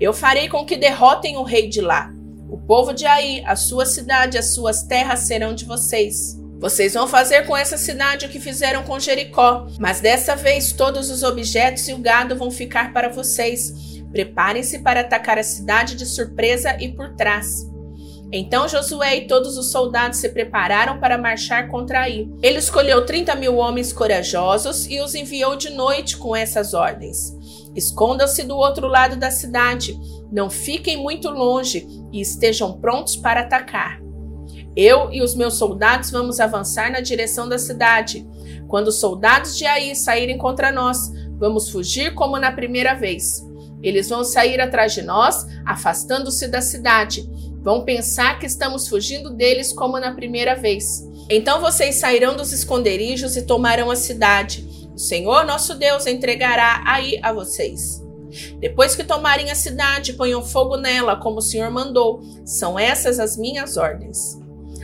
Eu 0.00 0.12
farei 0.12 0.48
com 0.48 0.64
que 0.64 0.76
derrotem 0.76 1.36
o 1.36 1.42
rei 1.42 1.68
de 1.68 1.80
lá. 1.80 2.12
O 2.48 2.58
povo 2.58 2.92
de 2.92 3.06
Ai, 3.06 3.42
a 3.46 3.56
sua 3.56 3.86
cidade, 3.86 4.38
as 4.38 4.54
suas 4.54 4.82
terras 4.82 5.20
serão 5.20 5.54
de 5.54 5.64
vocês. 5.64 6.40
Vocês 6.58 6.94
vão 6.94 7.08
fazer 7.08 7.44
com 7.46 7.56
essa 7.56 7.76
cidade 7.76 8.26
o 8.26 8.28
que 8.28 8.38
fizeram 8.38 8.84
com 8.84 9.00
Jericó, 9.00 9.66
mas 9.80 10.00
dessa 10.00 10.36
vez 10.36 10.72
todos 10.72 11.10
os 11.10 11.24
objetos 11.24 11.88
e 11.88 11.92
o 11.92 11.98
gado 11.98 12.36
vão 12.36 12.52
ficar 12.52 12.92
para 12.92 13.08
vocês. 13.08 14.00
Preparem-se 14.12 14.78
para 14.78 15.00
atacar 15.00 15.38
a 15.38 15.42
cidade 15.42 15.96
de 15.96 16.06
surpresa 16.06 16.76
e 16.78 16.88
por 16.88 17.16
trás. 17.16 17.71
Então 18.34 18.66
Josué 18.66 19.18
e 19.18 19.26
todos 19.26 19.58
os 19.58 19.70
soldados 19.70 20.18
se 20.18 20.30
prepararam 20.30 20.98
para 20.98 21.18
marchar 21.18 21.68
contra 21.68 22.00
Ai. 22.00 22.26
Ele 22.42 22.58
escolheu 22.58 23.04
30 23.04 23.34
mil 23.34 23.56
homens 23.56 23.92
corajosos 23.92 24.86
e 24.86 25.02
os 25.02 25.14
enviou 25.14 25.54
de 25.54 25.68
noite 25.68 26.16
com 26.16 26.34
essas 26.34 26.72
ordens: 26.72 27.36
Escondam-se 27.76 28.42
do 28.44 28.56
outro 28.56 28.88
lado 28.88 29.16
da 29.16 29.30
cidade, 29.30 29.94
não 30.32 30.48
fiquem 30.48 30.96
muito 30.96 31.28
longe 31.28 31.86
e 32.10 32.22
estejam 32.22 32.80
prontos 32.80 33.16
para 33.16 33.42
atacar. 33.42 34.00
Eu 34.74 35.12
e 35.12 35.20
os 35.20 35.34
meus 35.34 35.58
soldados 35.58 36.10
vamos 36.10 36.40
avançar 36.40 36.90
na 36.90 37.00
direção 37.00 37.46
da 37.46 37.58
cidade. 37.58 38.26
Quando 38.66 38.88
os 38.88 38.98
soldados 38.98 39.58
de 39.58 39.66
Ai 39.66 39.94
saírem 39.94 40.38
contra 40.38 40.72
nós, 40.72 41.12
vamos 41.38 41.68
fugir 41.68 42.14
como 42.14 42.38
na 42.38 42.50
primeira 42.50 42.94
vez. 42.94 43.46
Eles 43.82 44.08
vão 44.08 44.24
sair 44.24 44.58
atrás 44.58 44.94
de 44.94 45.02
nós, 45.02 45.44
afastando-se 45.66 46.48
da 46.48 46.62
cidade 46.62 47.28
Vão 47.62 47.84
pensar 47.84 48.38
que 48.38 48.46
estamos 48.46 48.88
fugindo 48.88 49.30
deles 49.30 49.72
como 49.72 49.98
na 49.98 50.12
primeira 50.12 50.54
vez. 50.56 51.08
Então 51.30 51.60
vocês 51.60 51.96
sairão 51.96 52.36
dos 52.36 52.52
esconderijos 52.52 53.36
e 53.36 53.42
tomarão 53.42 53.90
a 53.90 53.96
cidade. 53.96 54.66
O 54.92 54.98
Senhor 54.98 55.46
nosso 55.46 55.74
Deus 55.74 56.06
entregará 56.06 56.82
aí 56.84 57.18
a 57.22 57.32
vocês. 57.32 58.02
Depois 58.58 58.96
que 58.96 59.04
tomarem 59.04 59.50
a 59.50 59.54
cidade, 59.54 60.14
ponham 60.14 60.42
fogo 60.42 60.76
nela, 60.76 61.16
como 61.16 61.38
o 61.38 61.42
Senhor 61.42 61.70
mandou. 61.70 62.20
São 62.44 62.78
essas 62.78 63.18
as 63.18 63.36
minhas 63.36 63.76
ordens. 63.76 64.40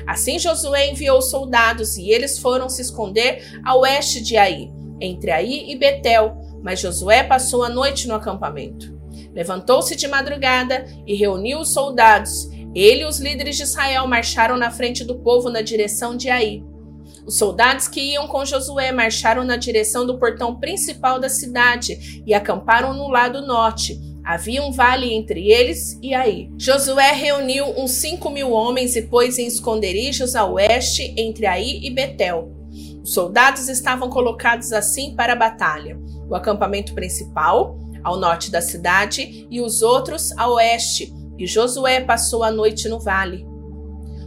Assim 0.06 0.38
Josué 0.38 0.88
enviou 0.90 1.20
soldados 1.20 1.96
e 1.96 2.10
eles 2.10 2.38
foram 2.38 2.68
se 2.68 2.80
esconder 2.80 3.60
a 3.64 3.76
oeste 3.76 4.22
de 4.22 4.36
Aí. 4.36 4.70
entre 5.00 5.30
Aí 5.30 5.70
e 5.70 5.76
Betel, 5.76 6.36
mas 6.62 6.80
Josué 6.80 7.22
passou 7.22 7.62
a 7.62 7.68
noite 7.68 8.08
no 8.08 8.14
acampamento. 8.14 8.96
Levantou-se 9.34 9.94
de 9.94 10.08
madrugada 10.08 10.86
e 11.06 11.14
reuniu 11.14 11.60
os 11.60 11.72
soldados. 11.72 12.48
Ele 12.74 13.02
e 13.02 13.06
os 13.06 13.18
líderes 13.18 13.56
de 13.56 13.62
Israel 13.62 14.06
marcharam 14.06 14.56
na 14.56 14.70
frente 14.70 15.04
do 15.04 15.18
povo 15.18 15.50
na 15.50 15.60
direção 15.62 16.16
de 16.16 16.28
Aí. 16.28 16.62
Os 17.26 17.36
soldados 17.36 17.88
que 17.88 18.00
iam 18.00 18.26
com 18.26 18.44
Josué 18.44 18.90
marcharam 18.90 19.44
na 19.44 19.56
direção 19.56 20.06
do 20.06 20.18
portão 20.18 20.58
principal 20.58 21.20
da 21.20 21.28
cidade 21.28 22.22
e 22.26 22.32
acamparam 22.32 22.94
no 22.94 23.08
lado 23.08 23.46
norte. 23.46 23.98
Havia 24.24 24.62
um 24.62 24.72
vale 24.72 25.12
entre 25.12 25.50
eles 25.50 25.98
e 26.02 26.14
aí. 26.14 26.50
Josué 26.58 27.12
reuniu 27.12 27.66
uns 27.78 27.92
cinco 27.92 28.30
mil 28.30 28.52
homens 28.52 28.96
e 28.96 29.02
pôs 29.02 29.38
em 29.38 29.46
esconderijos 29.46 30.34
a 30.34 30.46
oeste 30.46 31.14
entre 31.16 31.46
Aí 31.46 31.80
e 31.82 31.90
Betel. 31.90 32.50
Os 33.02 33.12
soldados 33.12 33.68
estavam 33.68 34.10
colocados 34.10 34.72
assim 34.72 35.14
para 35.14 35.32
a 35.32 35.36
batalha: 35.36 35.98
o 36.28 36.34
acampamento 36.34 36.94
principal, 36.94 37.78
ao 38.04 38.18
norte 38.18 38.50
da 38.50 38.60
cidade, 38.60 39.46
e 39.50 39.60
os 39.60 39.82
outros 39.82 40.30
a 40.36 40.48
oeste. 40.50 41.12
E 41.38 41.46
Josué 41.46 42.00
passou 42.00 42.42
a 42.42 42.50
noite 42.50 42.88
no 42.88 42.98
vale. 42.98 43.46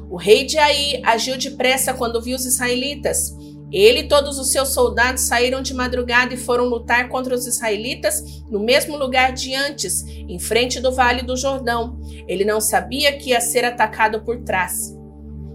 O 0.10 0.18
rei 0.18 0.46
de 0.46 0.58
Aí 0.58 1.02
agiu 1.06 1.38
depressa 1.38 1.94
quando 1.94 2.22
viu 2.22 2.36
os 2.36 2.46
israelitas. 2.46 3.36
Ele 3.72 4.02
e 4.02 4.08
todos 4.08 4.38
os 4.38 4.52
seus 4.52 4.70
soldados 4.70 5.24
saíram 5.24 5.62
de 5.62 5.74
madrugada 5.74 6.34
e 6.34 6.38
foram 6.38 6.66
lutar 6.66 7.08
contra 7.08 7.34
os 7.34 7.48
israelitas 7.48 8.44
no 8.50 8.60
mesmo 8.60 8.98
lugar 8.98 9.32
de 9.32 9.56
antes, 9.56 10.06
em 10.06 10.38
frente 10.38 10.82
do 10.82 10.92
vale 10.92 11.22
do 11.22 11.38
Jordão. 11.38 11.98
Ele 12.28 12.44
não 12.44 12.60
sabia 12.60 13.18
que 13.18 13.30
ia 13.30 13.40
ser 13.40 13.64
atacado 13.64 14.22
por 14.22 14.44
trás. 14.44 14.94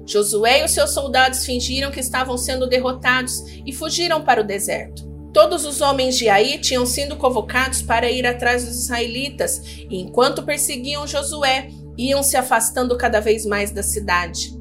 Josué 0.06 0.60
e 0.60 0.64
os 0.64 0.70
seus 0.70 0.90
soldados 0.90 1.44
fingiram 1.44 1.90
que 1.90 2.00
estavam 2.00 2.38
sendo 2.38 2.66
derrotados 2.66 3.42
e 3.66 3.72
fugiram 3.72 4.22
para 4.22 4.40
o 4.40 4.44
deserto. 4.44 5.15
Todos 5.36 5.66
os 5.66 5.82
homens 5.82 6.16
de 6.16 6.30
Aí 6.30 6.56
tinham 6.56 6.86
sido 6.86 7.14
convocados 7.14 7.82
para 7.82 8.10
ir 8.10 8.26
atrás 8.26 8.64
dos 8.64 8.84
israelitas, 8.84 9.60
e 9.90 10.00
enquanto 10.00 10.42
perseguiam 10.42 11.06
Josué, 11.06 11.68
iam 11.98 12.22
se 12.22 12.38
afastando 12.38 12.96
cada 12.96 13.20
vez 13.20 13.44
mais 13.44 13.70
da 13.70 13.82
cidade. 13.82 14.58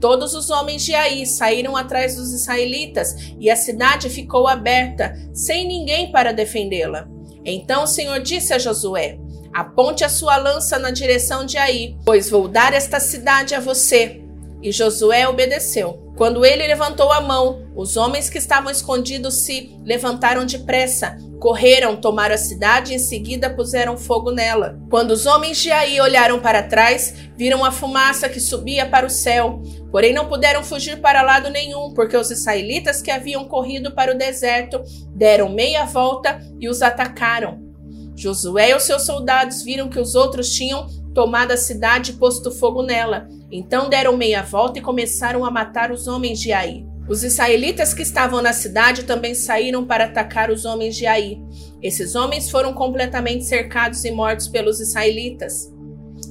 Todos 0.00 0.34
os 0.34 0.50
homens 0.50 0.84
de 0.84 0.96
Aí 0.96 1.24
saíram 1.24 1.76
atrás 1.76 2.16
dos 2.16 2.32
israelitas, 2.32 3.14
e 3.38 3.48
a 3.48 3.54
cidade 3.54 4.10
ficou 4.10 4.48
aberta, 4.48 5.16
sem 5.32 5.64
ninguém 5.64 6.10
para 6.10 6.32
defendê-la. 6.32 7.06
Então 7.44 7.84
o 7.84 7.86
Senhor 7.86 8.18
disse 8.18 8.52
a 8.52 8.58
Josué: 8.58 9.20
Aponte 9.54 10.02
a 10.02 10.08
sua 10.08 10.36
lança 10.36 10.76
na 10.76 10.90
direção 10.90 11.46
de 11.46 11.56
Aí, 11.56 11.96
pois 12.04 12.28
vou 12.28 12.48
dar 12.48 12.72
esta 12.72 12.98
cidade 12.98 13.54
a 13.54 13.60
você. 13.60 14.25
E 14.66 14.72
Josué 14.72 15.28
obedeceu. 15.28 16.12
Quando 16.16 16.44
ele 16.44 16.66
levantou 16.66 17.12
a 17.12 17.20
mão, 17.20 17.70
os 17.76 17.96
homens 17.96 18.28
que 18.28 18.36
estavam 18.36 18.68
escondidos 18.68 19.44
se 19.44 19.70
levantaram 19.84 20.44
depressa, 20.44 21.16
correram, 21.38 21.94
tomaram 21.94 22.34
a 22.34 22.38
cidade 22.38 22.90
e 22.90 22.96
em 22.96 22.98
seguida 22.98 23.48
puseram 23.48 23.96
fogo 23.96 24.32
nela. 24.32 24.76
Quando 24.90 25.12
os 25.12 25.24
homens 25.24 25.58
de 25.58 25.70
Aí 25.70 26.00
olharam 26.00 26.40
para 26.40 26.64
trás, 26.64 27.14
viram 27.36 27.64
a 27.64 27.70
fumaça 27.70 28.28
que 28.28 28.40
subia 28.40 28.84
para 28.86 29.06
o 29.06 29.10
céu. 29.10 29.62
Porém, 29.92 30.12
não 30.12 30.26
puderam 30.26 30.64
fugir 30.64 31.00
para 31.00 31.22
lado 31.22 31.48
nenhum, 31.48 31.94
porque 31.94 32.16
os 32.16 32.32
israelitas 32.32 33.00
que 33.00 33.12
haviam 33.12 33.44
corrido 33.44 33.92
para 33.92 34.12
o 34.12 34.18
deserto 34.18 34.82
deram 35.14 35.48
meia 35.48 35.84
volta 35.84 36.40
e 36.58 36.68
os 36.68 36.82
atacaram. 36.82 37.64
Josué 38.16 38.70
e 38.70 38.74
os 38.74 38.82
seus 38.82 39.02
soldados 39.02 39.62
viram 39.62 39.88
que 39.88 40.00
os 40.00 40.16
outros 40.16 40.50
tinham 40.50 40.88
tomado 41.14 41.52
a 41.52 41.56
cidade 41.56 42.10
e 42.10 42.14
posto 42.14 42.50
fogo 42.50 42.82
nela. 42.82 43.28
Então 43.50 43.88
deram 43.88 44.16
meia 44.16 44.42
volta 44.42 44.78
e 44.78 44.82
começaram 44.82 45.44
a 45.44 45.50
matar 45.50 45.92
os 45.92 46.06
homens 46.06 46.40
de 46.40 46.52
Aí. 46.52 46.84
Os 47.08 47.22
israelitas 47.22 47.94
que 47.94 48.02
estavam 48.02 48.42
na 48.42 48.52
cidade 48.52 49.04
também 49.04 49.34
saíram 49.34 49.86
para 49.86 50.06
atacar 50.06 50.50
os 50.50 50.64
homens 50.64 50.96
de 50.96 51.06
Aí. 51.06 51.38
Esses 51.80 52.16
homens 52.16 52.50
foram 52.50 52.72
completamente 52.72 53.44
cercados 53.44 54.04
e 54.04 54.10
mortos 54.10 54.48
pelos 54.48 54.80
israelitas. 54.80 55.72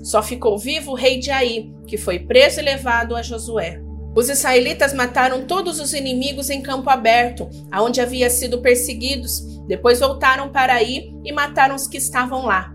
Só 0.03 0.21
ficou 0.21 0.57
vivo 0.57 0.91
o 0.91 0.95
rei 0.95 1.17
de 1.17 1.31
Aí, 1.31 1.71
que 1.87 1.97
foi 1.97 2.19
preso 2.19 2.59
e 2.59 2.63
levado 2.63 3.15
a 3.15 3.21
Josué. 3.21 3.81
Os 4.15 4.29
israelitas 4.29 4.93
mataram 4.93 5.45
todos 5.45 5.79
os 5.79 5.93
inimigos 5.93 6.49
em 6.49 6.61
campo 6.61 6.89
aberto, 6.89 7.49
aonde 7.71 8.01
havia 8.01 8.29
sido 8.29 8.61
perseguidos. 8.61 9.41
Depois 9.67 9.99
voltaram 9.99 10.49
para 10.49 10.73
Aí 10.73 11.13
e 11.23 11.31
mataram 11.31 11.75
os 11.75 11.87
que 11.87 11.97
estavam 11.97 12.45
lá. 12.45 12.73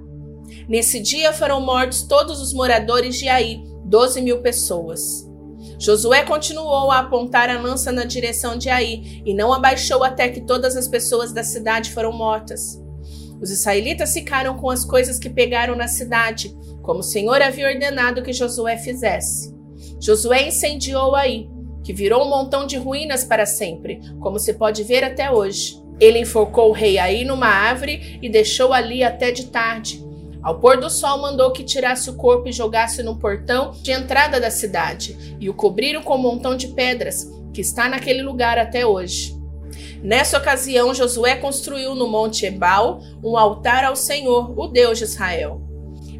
Nesse 0.68 1.00
dia 1.00 1.32
foram 1.32 1.60
mortos 1.60 2.02
todos 2.02 2.40
os 2.40 2.52
moradores 2.52 3.18
de 3.18 3.28
Aí, 3.28 3.62
12 3.90 4.22
mil 4.22 4.40
pessoas. 4.40 5.28
Josué 5.76 6.22
continuou 6.22 6.92
a 6.92 7.00
apontar 7.00 7.50
a 7.50 7.60
lança 7.60 7.90
na 7.90 8.04
direção 8.04 8.56
de 8.56 8.70
Aí 8.70 9.20
e 9.26 9.34
não 9.34 9.52
abaixou 9.52 10.04
até 10.04 10.28
que 10.28 10.42
todas 10.42 10.76
as 10.76 10.86
pessoas 10.86 11.32
da 11.32 11.42
cidade 11.42 11.90
foram 11.90 12.12
mortas. 12.12 12.80
Os 13.42 13.50
israelitas 13.50 14.12
ficaram 14.12 14.56
com 14.56 14.70
as 14.70 14.84
coisas 14.84 15.18
que 15.18 15.28
pegaram 15.28 15.74
na 15.74 15.88
cidade, 15.88 16.56
como 16.82 17.00
o 17.00 17.02
Senhor 17.02 17.42
havia 17.42 17.66
ordenado 17.66 18.22
que 18.22 18.32
Josué 18.32 18.76
fizesse. 18.76 19.52
Josué 20.00 20.46
incendiou 20.46 21.16
Aí, 21.16 21.50
que 21.82 21.92
virou 21.92 22.24
um 22.24 22.30
montão 22.30 22.68
de 22.68 22.76
ruínas 22.76 23.24
para 23.24 23.44
sempre, 23.44 24.00
como 24.20 24.38
se 24.38 24.54
pode 24.54 24.84
ver 24.84 25.02
até 25.02 25.32
hoje. 25.32 25.82
Ele 25.98 26.20
enforcou 26.20 26.68
o 26.68 26.72
rei 26.72 26.96
Aí 26.96 27.24
numa 27.24 27.48
árvore 27.48 28.20
e 28.22 28.28
deixou 28.28 28.72
ali 28.72 29.02
até 29.02 29.32
de 29.32 29.46
tarde. 29.46 30.09
Ao 30.42 30.58
pôr 30.58 30.80
do 30.80 30.88
sol, 30.88 31.20
mandou 31.20 31.52
que 31.52 31.64
tirasse 31.64 32.08
o 32.08 32.14
corpo 32.14 32.48
e 32.48 32.52
jogasse 32.52 33.02
no 33.02 33.16
portão 33.16 33.72
de 33.82 33.92
entrada 33.92 34.40
da 34.40 34.50
cidade, 34.50 35.36
e 35.38 35.50
o 35.50 35.54
cobriram 35.54 36.02
com 36.02 36.14
um 36.16 36.22
montão 36.22 36.56
de 36.56 36.68
pedras, 36.68 37.30
que 37.52 37.60
está 37.60 37.88
naquele 37.88 38.22
lugar 38.22 38.58
até 38.58 38.86
hoje. 38.86 39.38
Nessa 40.02 40.38
ocasião, 40.38 40.94
Josué 40.94 41.36
construiu 41.36 41.94
no 41.94 42.08
Monte 42.08 42.46
Ebal 42.46 43.00
um 43.22 43.36
altar 43.36 43.84
ao 43.84 43.94
Senhor, 43.94 44.58
o 44.58 44.66
Deus 44.66 44.98
de 44.98 45.04
Israel. 45.04 45.60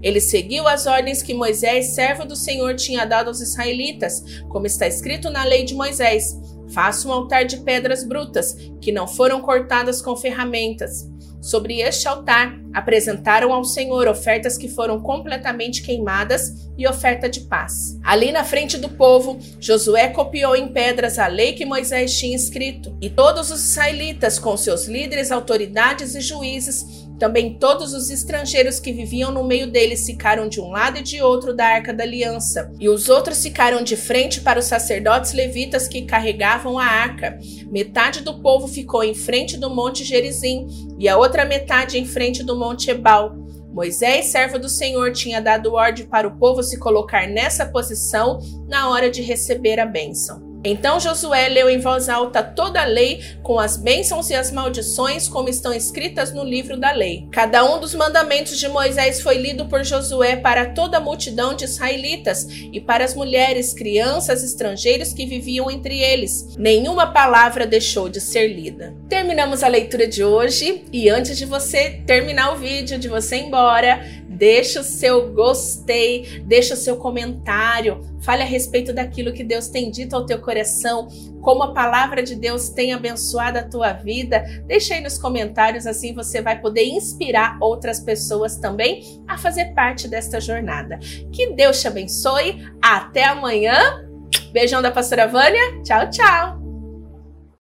Ele 0.02 0.20
seguiu 0.20 0.66
as 0.66 0.87
ordens 0.87 1.22
que 1.22 1.35
Moisés, 1.35 1.94
servo 1.94 2.24
do 2.24 2.37
Senhor, 2.37 2.74
tinha 2.74 3.04
dado 3.04 3.28
aos 3.28 3.40
israelitas, 3.40 4.42
como 4.48 4.66
está 4.66 4.87
escrito 4.87 5.30
na 5.30 5.44
lei 5.44 5.64
de 5.64 5.74
Moisés: 5.74 6.38
Faça 6.72 7.09
um 7.09 7.12
altar 7.12 7.44
de 7.44 7.59
pedras 7.59 8.04
brutas, 8.04 8.54
que 8.80 8.92
não 8.92 9.06
foram 9.06 9.40
cortadas 9.40 10.00
com 10.00 10.16
ferramentas. 10.16 11.09
Sobre 11.40 11.80
este 11.80 12.06
altar 12.06 12.61
apresentaram 12.74 13.52
ao 13.52 13.64
Senhor 13.64 14.06
ofertas 14.06 14.59
que 14.59 14.68
foram 14.68 15.00
completamente 15.00 15.83
queimadas 15.83 16.70
e 16.76 16.87
oferta 16.87 17.30
de 17.30 17.40
paz. 17.40 17.98
Ali 18.04 18.30
na 18.30 18.44
frente 18.44 18.76
do 18.76 18.90
povo, 18.90 19.38
Josué 19.59 20.09
copiou 20.09 20.54
em 20.54 20.68
pedras 20.68 21.18
a 21.18 21.26
lei 21.26 21.54
que 21.54 21.64
Moisés 21.64 22.18
tinha 22.18 22.37
escrito, 22.37 22.94
e 23.00 23.09
todos 23.09 23.50
os 23.50 23.64
israelitas, 23.64 24.38
com 24.38 24.54
seus 24.56 24.87
líderes, 24.87 25.33
autoridades 25.33 26.14
e 26.14 26.20
juízes, 26.20 27.09
também 27.20 27.52
todos 27.52 27.92
os 27.92 28.09
estrangeiros 28.09 28.80
que 28.80 28.92
viviam 28.92 29.30
no 29.30 29.44
meio 29.44 29.70
deles 29.70 30.06
ficaram 30.06 30.48
de 30.48 30.59
um 30.59 30.70
lado 30.70 30.98
e 30.98 31.02
de 31.02 31.20
outro 31.20 31.54
da 31.54 31.66
arca 31.66 31.92
da 31.92 32.02
aliança, 32.02 32.72
e 32.80 32.88
os 32.88 33.11
outros 33.11 33.42
ficaram 33.42 33.85
de 33.85 33.94
frente 33.94 34.40
para 34.40 34.59
os 34.59 34.64
sacerdotes 34.64 35.35
levitas 35.35 35.87
que 35.87 36.06
carregavam 36.06 36.78
a 36.78 36.87
arca. 36.87 37.38
Metade 37.70 38.22
do 38.22 38.40
povo 38.40 38.66
ficou 38.66 39.04
em 39.04 39.14
frente 39.14 39.59
do 39.59 39.68
monte 39.68 40.02
Gerizim 40.02 40.66
e 40.98 41.06
a 41.11 41.18
outra 41.18 41.44
metade 41.44 41.98
em 41.98 42.06
frente 42.06 42.42
do 42.42 42.56
monte 42.56 42.90
Ebal. 42.90 43.37
Moisés, 43.70 44.26
servo 44.26 44.59
do 44.59 44.68
Senhor, 44.70 45.12
tinha 45.12 45.42
dado 45.42 45.74
ordem 45.74 46.06
para 46.06 46.26
o 46.26 46.38
povo 46.38 46.62
se 46.62 46.78
colocar 46.78 47.28
nessa 47.28 47.66
posição 47.66 48.38
na 48.66 48.88
hora 48.88 49.11
de 49.11 49.20
receber 49.20 49.78
a 49.78 49.85
bênção. 49.85 50.49
Então 50.62 51.01
Josué 51.01 51.49
leu 51.49 51.70
em 51.70 51.81
voz 51.81 52.09
alta 52.09 52.42
toda 52.42 52.83
a 52.83 52.85
lei, 52.85 53.23
com 53.42 53.59
as 53.59 53.77
bênçãos 53.77 54.29
e 54.29 54.35
as 54.35 54.51
maldições, 54.51 55.29
como 55.29 55.49
estão 55.49 55.73
escritas 55.73 56.33
no 56.33 56.44
livro 56.44 56.77
da 56.77 56.92
lei. 56.92 57.27
Cada 57.33 57.64
um 57.64 57.81
dos 57.81 57.94
mandamentos 57.94 58.59
de 58.59 58.68
Moisés 58.68 59.23
foi 59.23 59.38
lido 59.38 59.66
por 59.66 59.85
Josué 59.85 60.37
para 60.37 60.66
toda 60.66 60.99
a 60.99 61.01
multidão 61.01 61.55
de 61.55 61.64
israelitas 61.64 62.46
e 62.73 62.81
para 62.81 63.05
as 63.05 63.14
mulheres, 63.14 63.73
crianças, 63.73 64.44
estrangeiros 64.44 65.12
que 65.12 65.27
viviam 65.27 65.70
entre 65.70 65.99
eles. 65.99 66.57
Nenhuma 66.59 67.07
palavra 67.07 67.66
deixou 67.66 68.09
de 68.09 68.20
ser 68.20 68.49
lida. 68.49 68.94
Terminamos 69.09 69.62
a 69.62 69.68
leitura 69.68 70.07
de 70.07 70.23
hoje 70.23 70.85
e 70.92 71.09
antes 71.09 71.38
de 71.38 71.46
você 71.46 72.03
terminar 72.07 72.53
o 72.53 72.57
vídeo, 72.59 72.99
de 72.99 73.09
você 73.09 73.37
ir 73.37 73.46
embora, 73.46 74.05
deixa 74.40 74.81
o 74.81 74.83
seu 74.83 75.35
gostei, 75.35 76.42
deixa 76.46 76.72
o 76.72 76.76
seu 76.76 76.96
comentário, 76.96 78.00
fale 78.22 78.42
a 78.42 78.46
respeito 78.46 78.90
daquilo 78.90 79.35
que 79.35 79.44
Deus 79.44 79.68
tem 79.68 79.90
dito 79.90 80.16
ao 80.16 80.24
teu 80.24 80.40
coração, 80.40 81.09
como 81.42 81.62
a 81.62 81.74
palavra 81.74 82.22
de 82.22 82.35
Deus 82.35 82.70
tem 82.70 82.94
abençoado 82.94 83.59
a 83.59 83.62
tua 83.62 83.92
vida. 83.92 84.42
Deixa 84.66 84.94
aí 84.94 85.03
nos 85.03 85.18
comentários, 85.18 85.87
assim 85.87 86.14
você 86.14 86.40
vai 86.40 86.59
poder 86.59 86.85
inspirar 86.85 87.59
outras 87.61 88.00
pessoas 88.00 88.57
também 88.57 89.22
a 89.29 89.37
fazer 89.37 89.74
parte 89.74 90.09
desta 90.09 90.40
jornada. 90.40 90.98
Que 91.31 91.53
Deus 91.53 91.79
te 91.79 91.87
abençoe. 91.87 92.66
Até 92.81 93.24
amanhã. 93.24 94.09
Beijão 94.53 94.81
da 94.81 94.90
pastora 94.90 95.29
Vânia. 95.29 95.83
Tchau, 95.83 96.09
tchau. 96.11 96.60